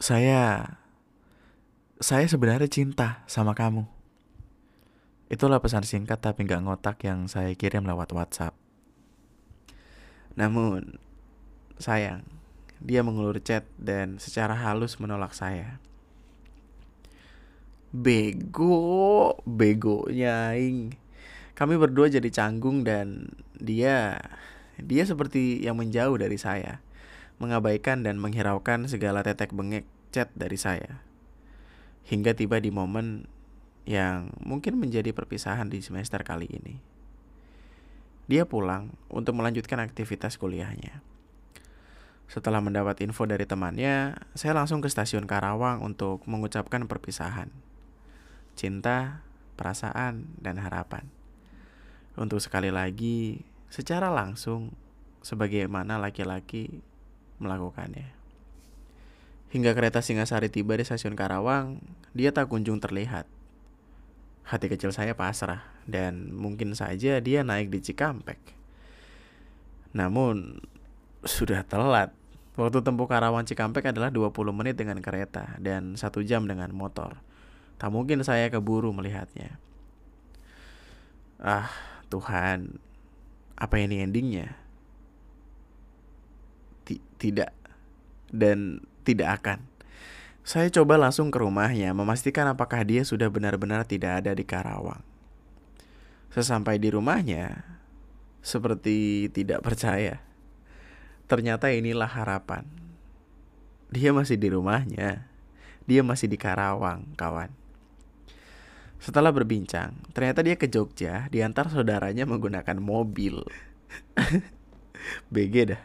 [0.00, 0.76] Saya
[2.00, 3.84] saya sebenarnya cinta sama kamu.
[5.28, 8.56] Itulah pesan singkat tapi nggak ngotak yang saya kirim lewat WhatsApp.
[10.32, 10.96] Namun,
[11.76, 12.24] sayang,
[12.80, 15.76] dia mengulur chat dan secara halus menolak saya.
[17.90, 20.94] Bego, begonya aing.
[21.58, 24.22] Kami berdua jadi canggung dan dia
[24.78, 26.78] dia seperti yang menjauh dari saya,
[27.42, 31.02] mengabaikan dan menghiraukan segala tetek bengek chat dari saya
[32.10, 33.30] hingga tiba di momen
[33.86, 36.82] yang mungkin menjadi perpisahan di semester kali ini.
[38.30, 41.02] Dia pulang untuk melanjutkan aktivitas kuliahnya.
[42.30, 47.50] Setelah mendapat info dari temannya, saya langsung ke stasiun Karawang untuk mengucapkan perpisahan.
[48.60, 49.24] Cinta,
[49.56, 51.08] perasaan, dan harapan.
[52.12, 53.40] Untuk sekali lagi,
[53.72, 54.76] secara langsung,
[55.24, 56.84] sebagaimana laki-laki
[57.40, 58.12] melakukannya.
[59.48, 61.80] Hingga kereta Singasari tiba di stasiun Karawang,
[62.12, 63.24] dia tak kunjung terlihat.
[64.44, 68.36] Hati kecil saya pasrah dan mungkin saja dia naik di Cikampek.
[69.96, 70.60] Namun
[71.24, 72.12] sudah telat.
[72.60, 77.29] Waktu tempuh Karawang Cikampek adalah 20 menit dengan kereta dan satu jam dengan motor.
[77.80, 79.56] Tak mungkin saya keburu melihatnya.
[81.40, 81.72] Ah,
[82.12, 82.76] Tuhan.
[83.56, 84.52] Apa ini endingnya?
[86.84, 87.56] T tidak.
[88.28, 89.64] Dan tidak akan.
[90.44, 95.00] Saya coba langsung ke rumahnya, memastikan apakah dia sudah benar-benar tidak ada di Karawang.
[96.32, 97.64] Sesampai di rumahnya,
[98.40, 100.20] seperti tidak percaya.
[101.28, 102.64] Ternyata inilah harapan.
[103.92, 105.28] Dia masih di rumahnya.
[105.84, 107.59] Dia masih di Karawang, kawan.
[109.00, 113.40] Setelah berbincang, ternyata dia ke Jogja diantar saudaranya menggunakan mobil.
[115.32, 115.82] BG dah.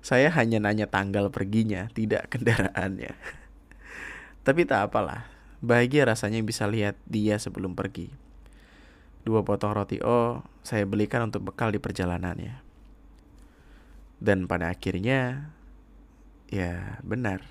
[0.00, 3.12] Saya hanya nanya tanggal perginya, tidak kendaraannya.
[4.48, 5.28] Tapi tak apalah,
[5.60, 8.08] bahagia rasanya bisa lihat dia sebelum pergi.
[9.28, 12.64] Dua potong roti O saya belikan untuk bekal di perjalanannya.
[14.16, 15.52] Dan pada akhirnya,
[16.48, 17.44] ya benar.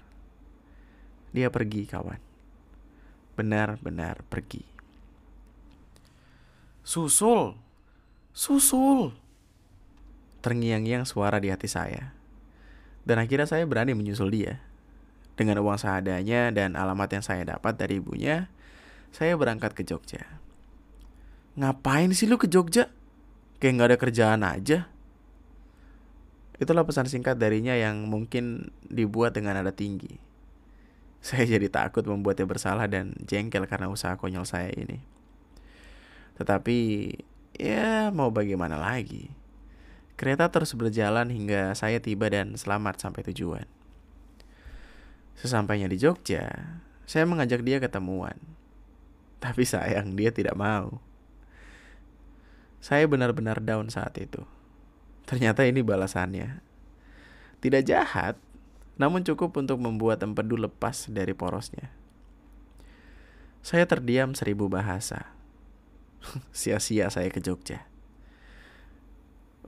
[1.38, 2.21] Dia pergi kawan.
[3.38, 4.76] Benar-benar pergi.
[6.88, 7.60] Susul,
[8.32, 9.12] susul.
[10.39, 12.15] Terngiang-ngiang suara di hati saya.
[13.04, 14.63] Dan akhirnya saya berani menyusul dia.
[15.36, 18.47] Dengan uang seadanya dan alamat yang saya dapat dari ibunya,
[19.12, 20.39] saya berangkat ke Jogja.
[21.60, 22.88] Ngapain sih lu ke Jogja?
[23.60, 24.88] Kayak gak ada kerjaan aja.
[26.56, 30.23] Itulah pesan singkat darinya yang mungkin dibuat dengan nada tinggi.
[31.19, 35.16] Saya jadi takut membuatnya bersalah dan jengkel karena usaha konyol saya ini.
[36.38, 36.77] Tetapi,
[37.58, 39.33] ya mau bagaimana lagi?
[40.17, 43.65] Kereta terus berjalan hingga saya tiba dan selamat sampai tujuan.
[45.38, 48.38] Sesampainya di Jogja, saya mengajak dia ketemuan.
[49.38, 50.98] Tapi sayang dia tidak mau.
[52.81, 54.42] Saya benar-benar down saat itu.
[55.29, 56.65] Ternyata ini balasannya.
[57.62, 58.42] Tidak jahat,
[58.98, 61.94] namun cukup untuk membuat empedu lepas dari porosnya.
[63.62, 65.37] Saya terdiam seribu bahasa.
[66.55, 67.85] sia-sia saya ke Jogja.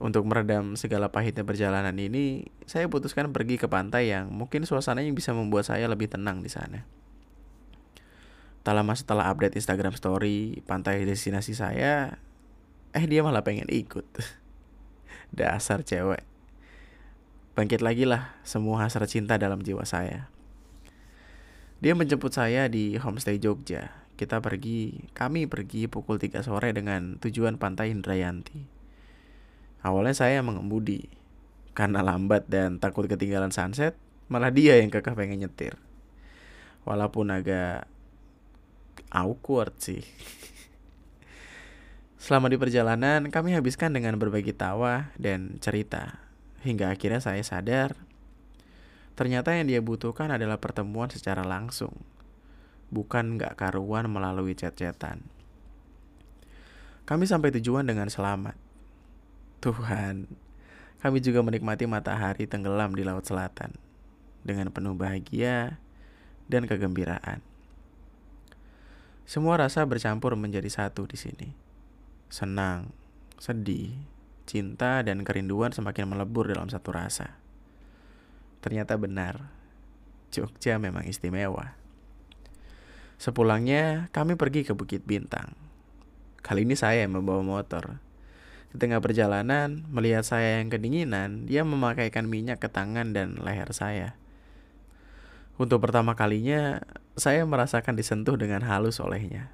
[0.00, 5.36] Untuk meredam segala pahitnya perjalanan ini, saya putuskan pergi ke pantai yang mungkin suasananya bisa
[5.36, 6.88] membuat saya lebih tenang di sana.
[8.64, 12.16] Tak lama setelah update Instagram story pantai destinasi saya,
[12.96, 14.08] eh dia malah pengen ikut.
[15.36, 16.24] Dasar cewek.
[17.52, 20.32] Bangkit lagi lah semua hasrat cinta dalam jiwa saya.
[21.80, 23.92] Dia menjemput saya di homestay Jogja.
[24.20, 28.60] Kita pergi, kami pergi pukul 3 sore dengan tujuan pantai Indrayanti.
[29.80, 31.08] Awalnya saya mengemudi.
[31.72, 33.96] Karena lambat dan takut ketinggalan sunset,
[34.28, 35.80] malah dia yang kekeh pengen nyetir.
[36.84, 37.88] Walaupun agak
[39.08, 40.04] awkward sih.
[42.20, 46.20] Selama di perjalanan, kami habiskan dengan berbagi tawa dan cerita.
[46.60, 47.96] Hingga akhirnya saya sadar,
[49.16, 51.96] ternyata yang dia butuhkan adalah pertemuan secara langsung.
[52.90, 55.22] Bukan gak karuan melalui chat-chatan.
[57.06, 58.54] Kami sampai tujuan dengan selamat.
[59.62, 60.30] Tuhan,
[61.02, 63.74] kami juga menikmati matahari tenggelam di Laut Selatan
[64.46, 65.80] dengan penuh bahagia
[66.46, 67.42] dan kegembiraan.
[69.26, 71.54] Semua rasa bercampur menjadi satu di sini.
[72.26, 72.90] Senang,
[73.38, 73.94] sedih,
[74.42, 77.38] cinta, dan kerinduan semakin melebur dalam satu rasa.
[78.60, 79.48] Ternyata benar,
[80.34, 81.79] Jogja memang istimewa.
[83.20, 85.52] Sepulangnya, kami pergi ke Bukit Bintang.
[86.40, 88.00] Kali ini saya yang membawa motor
[88.70, 94.14] di tengah perjalanan, melihat saya yang kedinginan, dia memakaikan minyak ke tangan dan leher saya.
[95.58, 96.78] Untuk pertama kalinya,
[97.18, 99.50] saya merasakan disentuh dengan halus olehnya.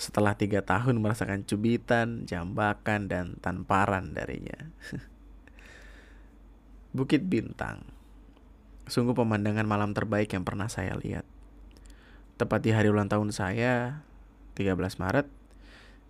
[0.00, 4.72] Setelah tiga tahun merasakan cubitan, jambakan, dan tanparan darinya.
[6.96, 7.84] Bukit Bintang
[8.88, 11.26] Sungguh pemandangan malam terbaik yang pernah saya lihat.
[12.36, 14.04] Tepat di hari ulang tahun saya,
[14.60, 15.24] 13 Maret,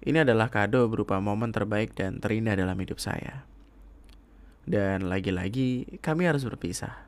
[0.03, 3.47] ini adalah kado berupa momen terbaik dan terindah dalam hidup saya.
[4.67, 7.07] Dan lagi-lagi kami harus berpisah.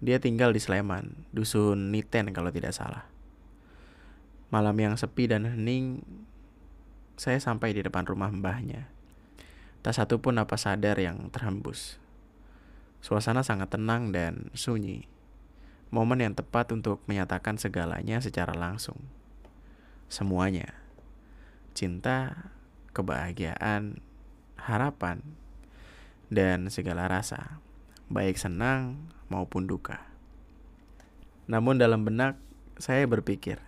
[0.00, 3.04] Dia tinggal di Sleman, dusun Niten kalau tidak salah.
[4.48, 6.00] Malam yang sepi dan hening,
[7.20, 8.88] saya sampai di depan rumah mbahnya.
[9.84, 12.00] Tak satu pun apa sadar yang terhembus.
[13.04, 15.04] Suasana sangat tenang dan sunyi.
[15.94, 18.98] Momen yang tepat untuk menyatakan segalanya secara langsung.
[20.06, 20.86] Semuanya
[21.76, 22.48] cinta,
[22.96, 24.00] kebahagiaan,
[24.56, 25.20] harapan,
[26.32, 27.60] dan segala rasa,
[28.08, 30.08] baik senang maupun duka.
[31.46, 32.40] Namun dalam benak
[32.80, 33.60] saya berpikir,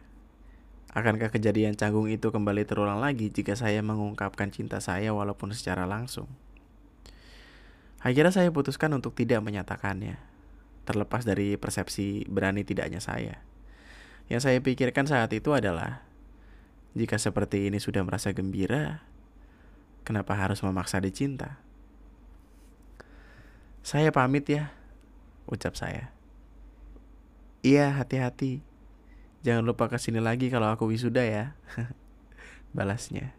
[0.96, 6.26] akankah kejadian canggung itu kembali terulang lagi jika saya mengungkapkan cinta saya walaupun secara langsung?
[8.00, 10.16] Akhirnya saya putuskan untuk tidak menyatakannya,
[10.88, 13.44] terlepas dari persepsi berani tidaknya saya.
[14.32, 16.08] Yang saya pikirkan saat itu adalah
[16.96, 19.04] jika seperti ini sudah merasa gembira,
[20.08, 21.60] kenapa harus memaksa dicinta?
[23.84, 24.72] Saya pamit ya,
[25.44, 26.12] ucap saya.
[27.60, 28.64] Iya, hati-hati.
[29.44, 31.52] Jangan lupa ke sini lagi kalau aku wisuda ya.
[32.76, 33.36] Balasnya.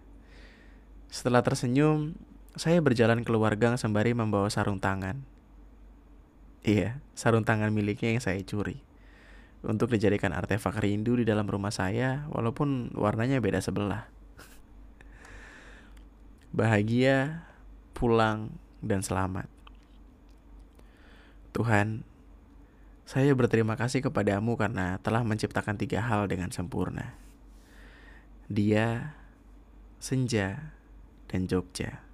[1.10, 2.14] Setelah tersenyum,
[2.54, 5.22] saya berjalan keluar gang sembari membawa sarung tangan.
[6.64, 8.84] Iya, sarung tangan miliknya yang saya curi
[9.64, 14.08] untuk dijadikan artefak rindu di dalam rumah saya walaupun warnanya beda sebelah.
[16.56, 17.46] Bahagia,
[17.94, 19.46] pulang, dan selamat.
[21.54, 22.08] Tuhan,
[23.06, 27.14] saya berterima kasih kepadamu karena telah menciptakan tiga hal dengan sempurna.
[28.50, 29.14] Dia,
[30.02, 30.74] senja,
[31.30, 32.09] dan Jogja.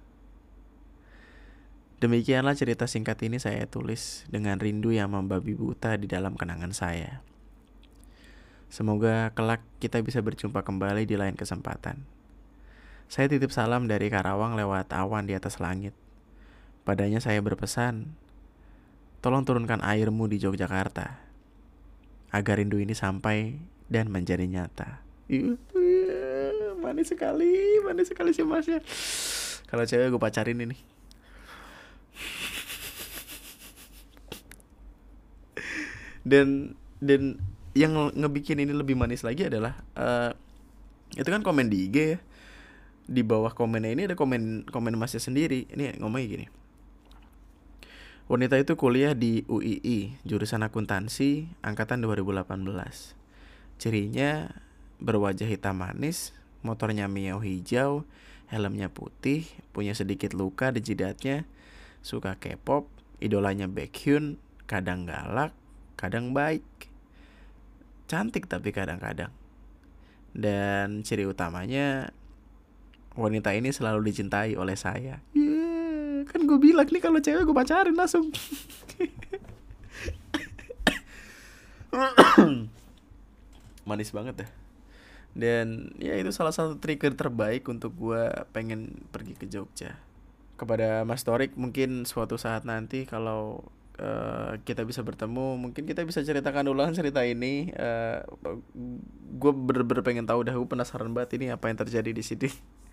[1.96, 7.24] Demikianlah cerita singkat ini saya tulis dengan rindu yang membabi buta di dalam kenangan saya.
[8.68, 12.04] Semoga kelak kita bisa berjumpa kembali di lain kesempatan.
[13.08, 15.96] Saya titip salam dari Karawang lewat awan di atas langit.
[16.84, 18.12] Padanya saya berpesan,
[19.24, 21.16] tolong turunkan airmu di Yogyakarta,
[22.28, 23.56] agar rindu ini sampai
[23.88, 25.00] dan menjadi nyata.
[25.32, 25.56] Iya,
[26.76, 28.84] manis sekali, manis sekali sih masnya.
[29.64, 30.95] Kalau cewek gue pacarin ini.
[36.26, 37.38] Dan dan
[37.76, 40.34] yang ngebikin ini lebih manis lagi adalah uh,
[41.14, 42.18] itu kan komen di IG ya.
[43.06, 45.70] Di bawah komennya ini ada komen komen masnya sendiri.
[45.70, 46.46] Ini ngomongnya gini.
[48.26, 52.58] Wanita itu kuliah di UII, jurusan akuntansi, angkatan 2018.
[53.78, 54.50] Cirinya
[54.98, 56.34] berwajah hitam manis,
[56.66, 58.02] motornya Mio hijau,
[58.50, 61.46] helmnya putih, punya sedikit luka di jidatnya,
[62.06, 62.86] suka K-pop,
[63.18, 64.38] idolanya Baekhyun,
[64.70, 65.50] kadang galak,
[65.98, 66.62] kadang baik
[68.06, 69.34] cantik tapi kadang-kadang
[70.30, 72.14] dan ciri utamanya
[73.16, 75.24] wanita ini selalu dicintai oleh saya.
[75.32, 78.28] Yeah, kan gue bilang nih kalau cewek gue pacarin langsung.
[83.88, 84.48] Manis banget ya.
[85.36, 89.96] Dan ya itu salah satu trigger terbaik untuk gue pengen pergi ke Jogja.
[90.56, 93.60] Kepada Mas Torik mungkin suatu saat nanti kalau
[94.00, 97.72] uh, kita bisa bertemu mungkin kita bisa ceritakan ulang cerita ini.
[97.76, 98.58] Uh, eh,
[99.36, 102.48] gue bener-bener pengen tahu dah gue penasaran banget ini apa yang terjadi di sini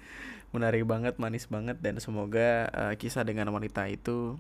[0.56, 4.36] menarik banget manis banget dan semoga uh, kisah dengan wanita itu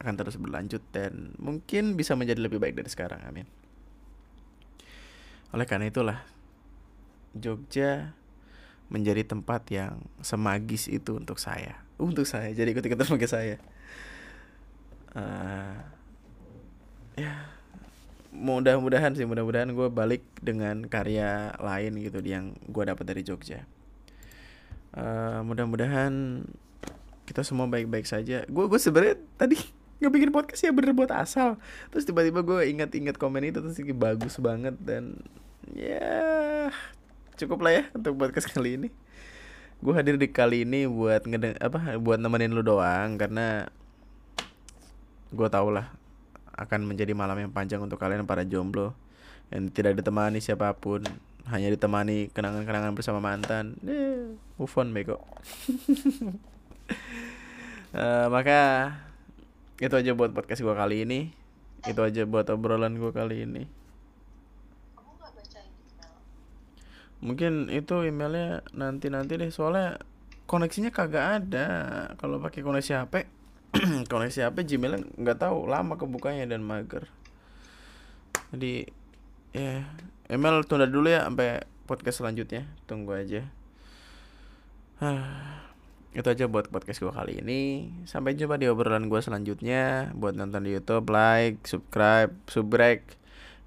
[0.00, 3.44] akan terus berlanjut dan mungkin bisa menjadi lebih baik dari sekarang amin.
[5.50, 6.18] Oleh karena itulah
[7.34, 8.14] Jogja
[8.90, 11.78] menjadi tempat yang semagis itu untuk saya.
[11.96, 13.56] Untuk saya, jadi ikut-ikutan sebagai saya.
[15.14, 15.78] Uh,
[17.14, 17.50] ya,
[18.34, 23.62] mudah-mudahan sih, mudah-mudahan gue balik dengan karya lain gitu yang gue dapat dari Jogja.
[24.90, 26.42] Uh, mudah-mudahan
[27.30, 28.42] kita semua baik-baik saja.
[28.50, 29.54] Gue gue sebenarnya tadi
[30.02, 31.62] nggak bikin podcast ya bener buat asal.
[31.94, 35.22] Terus tiba-tiba gue ingat-ingat komen itu terus bagus banget dan
[35.70, 36.74] ya
[37.40, 38.88] cukup lah ya untuk podcast kali ini.
[39.80, 43.72] Gue hadir di kali ini buat ngedeng apa buat nemenin lu doang karena
[45.32, 45.88] gue tau lah
[46.52, 48.92] akan menjadi malam yang panjang untuk kalian para jomblo
[49.48, 51.00] yang tidak ditemani siapa pun
[51.48, 53.80] hanya ditemani kenangan-kenangan bersama mantan.
[53.88, 55.16] Eh, move on bego.
[57.96, 58.92] Uh, maka
[59.80, 61.32] itu aja buat podcast gue kali ini.
[61.88, 63.79] Itu aja buat obrolan gue kali ini
[67.20, 70.00] mungkin itu emailnya nanti nanti deh soalnya
[70.50, 71.68] koneksinya kagak ada.
[72.18, 73.14] Kalau pakai koneksi HP
[74.12, 77.06] koneksi HP Gmail nggak tahu lama kebukanya dan mager.
[78.50, 78.90] Jadi
[79.54, 79.86] ya
[80.26, 82.66] email tunda dulu ya sampai podcast selanjutnya.
[82.90, 83.46] Tunggu aja.
[86.10, 87.62] Itu aja buat podcast gue kali ini.
[88.10, 90.10] Sampai jumpa di obrolan gue selanjutnya.
[90.18, 93.19] Buat nonton di YouTube like subscribe subrek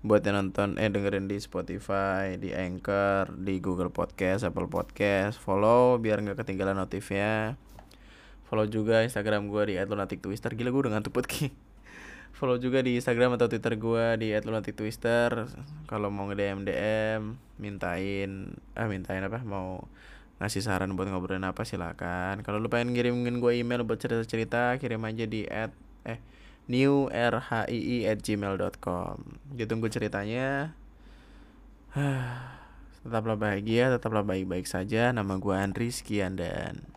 [0.04, 5.96] buat yang nonton eh dengerin di Spotify, di Anchor, di Google Podcast, Apple Podcast, follow
[5.96, 7.56] biar nggak ketinggalan notifnya.
[8.44, 10.52] Follow juga Instagram gue di @lunatic_twister.
[10.60, 11.56] Gila gue udah ngantuk banget
[12.38, 15.48] follow juga di Instagram atau Twitter gue di @lunatic_twister.
[15.88, 19.88] Kalau mau nge-DM DM, mintain ah mintain apa mau
[20.44, 22.44] ngasih saran buat ngobrolin apa silakan.
[22.44, 25.72] Kalau lu pengen ngirimin gue email buat cerita-cerita, kirim aja di at
[26.04, 26.20] eh
[26.68, 29.18] newrhii at gmail.com
[29.52, 30.76] ditunggu ceritanya.
[33.04, 35.12] Tetaplah bahagia tetaplah baik-baik saja.
[35.12, 36.88] Nama gue Andri sekian dan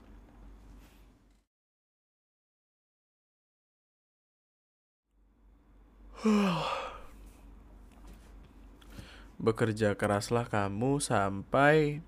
[9.43, 12.01] bekerja keraslah kamu sampai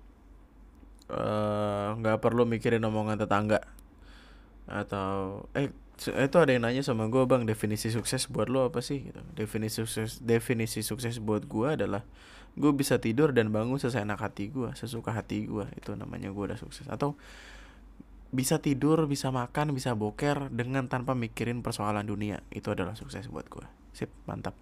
[1.11, 3.59] eh, nggak uh, perlu mikirin omongan tetangga.
[4.69, 9.11] Atau eh itu ada yang nanya sama gue bang definisi sukses buat lo apa sih?
[9.11, 9.19] Gitu.
[9.35, 12.07] Definisi sukses definisi sukses buat gue adalah
[12.55, 16.55] gue bisa tidur dan bangun seseenak hati gue sesuka hati gue itu namanya gue udah
[16.55, 16.87] sukses.
[16.87, 17.19] Atau
[18.31, 22.39] bisa tidur bisa makan bisa boker dengan tanpa mikirin persoalan dunia.
[22.47, 24.55] Itu adalah sukses buat gue sip mantap.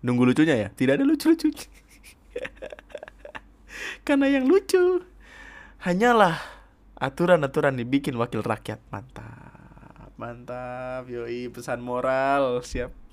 [0.00, 0.68] Nunggu lucunya ya?
[0.72, 1.52] Tidak ada lucu lucu
[4.06, 5.02] karena yang lucu
[5.82, 6.38] hanyalah
[6.96, 9.55] aturan-aturan dibikin wakil rakyat mantap
[10.16, 13.05] Mantap, yoi pesan moral, siap.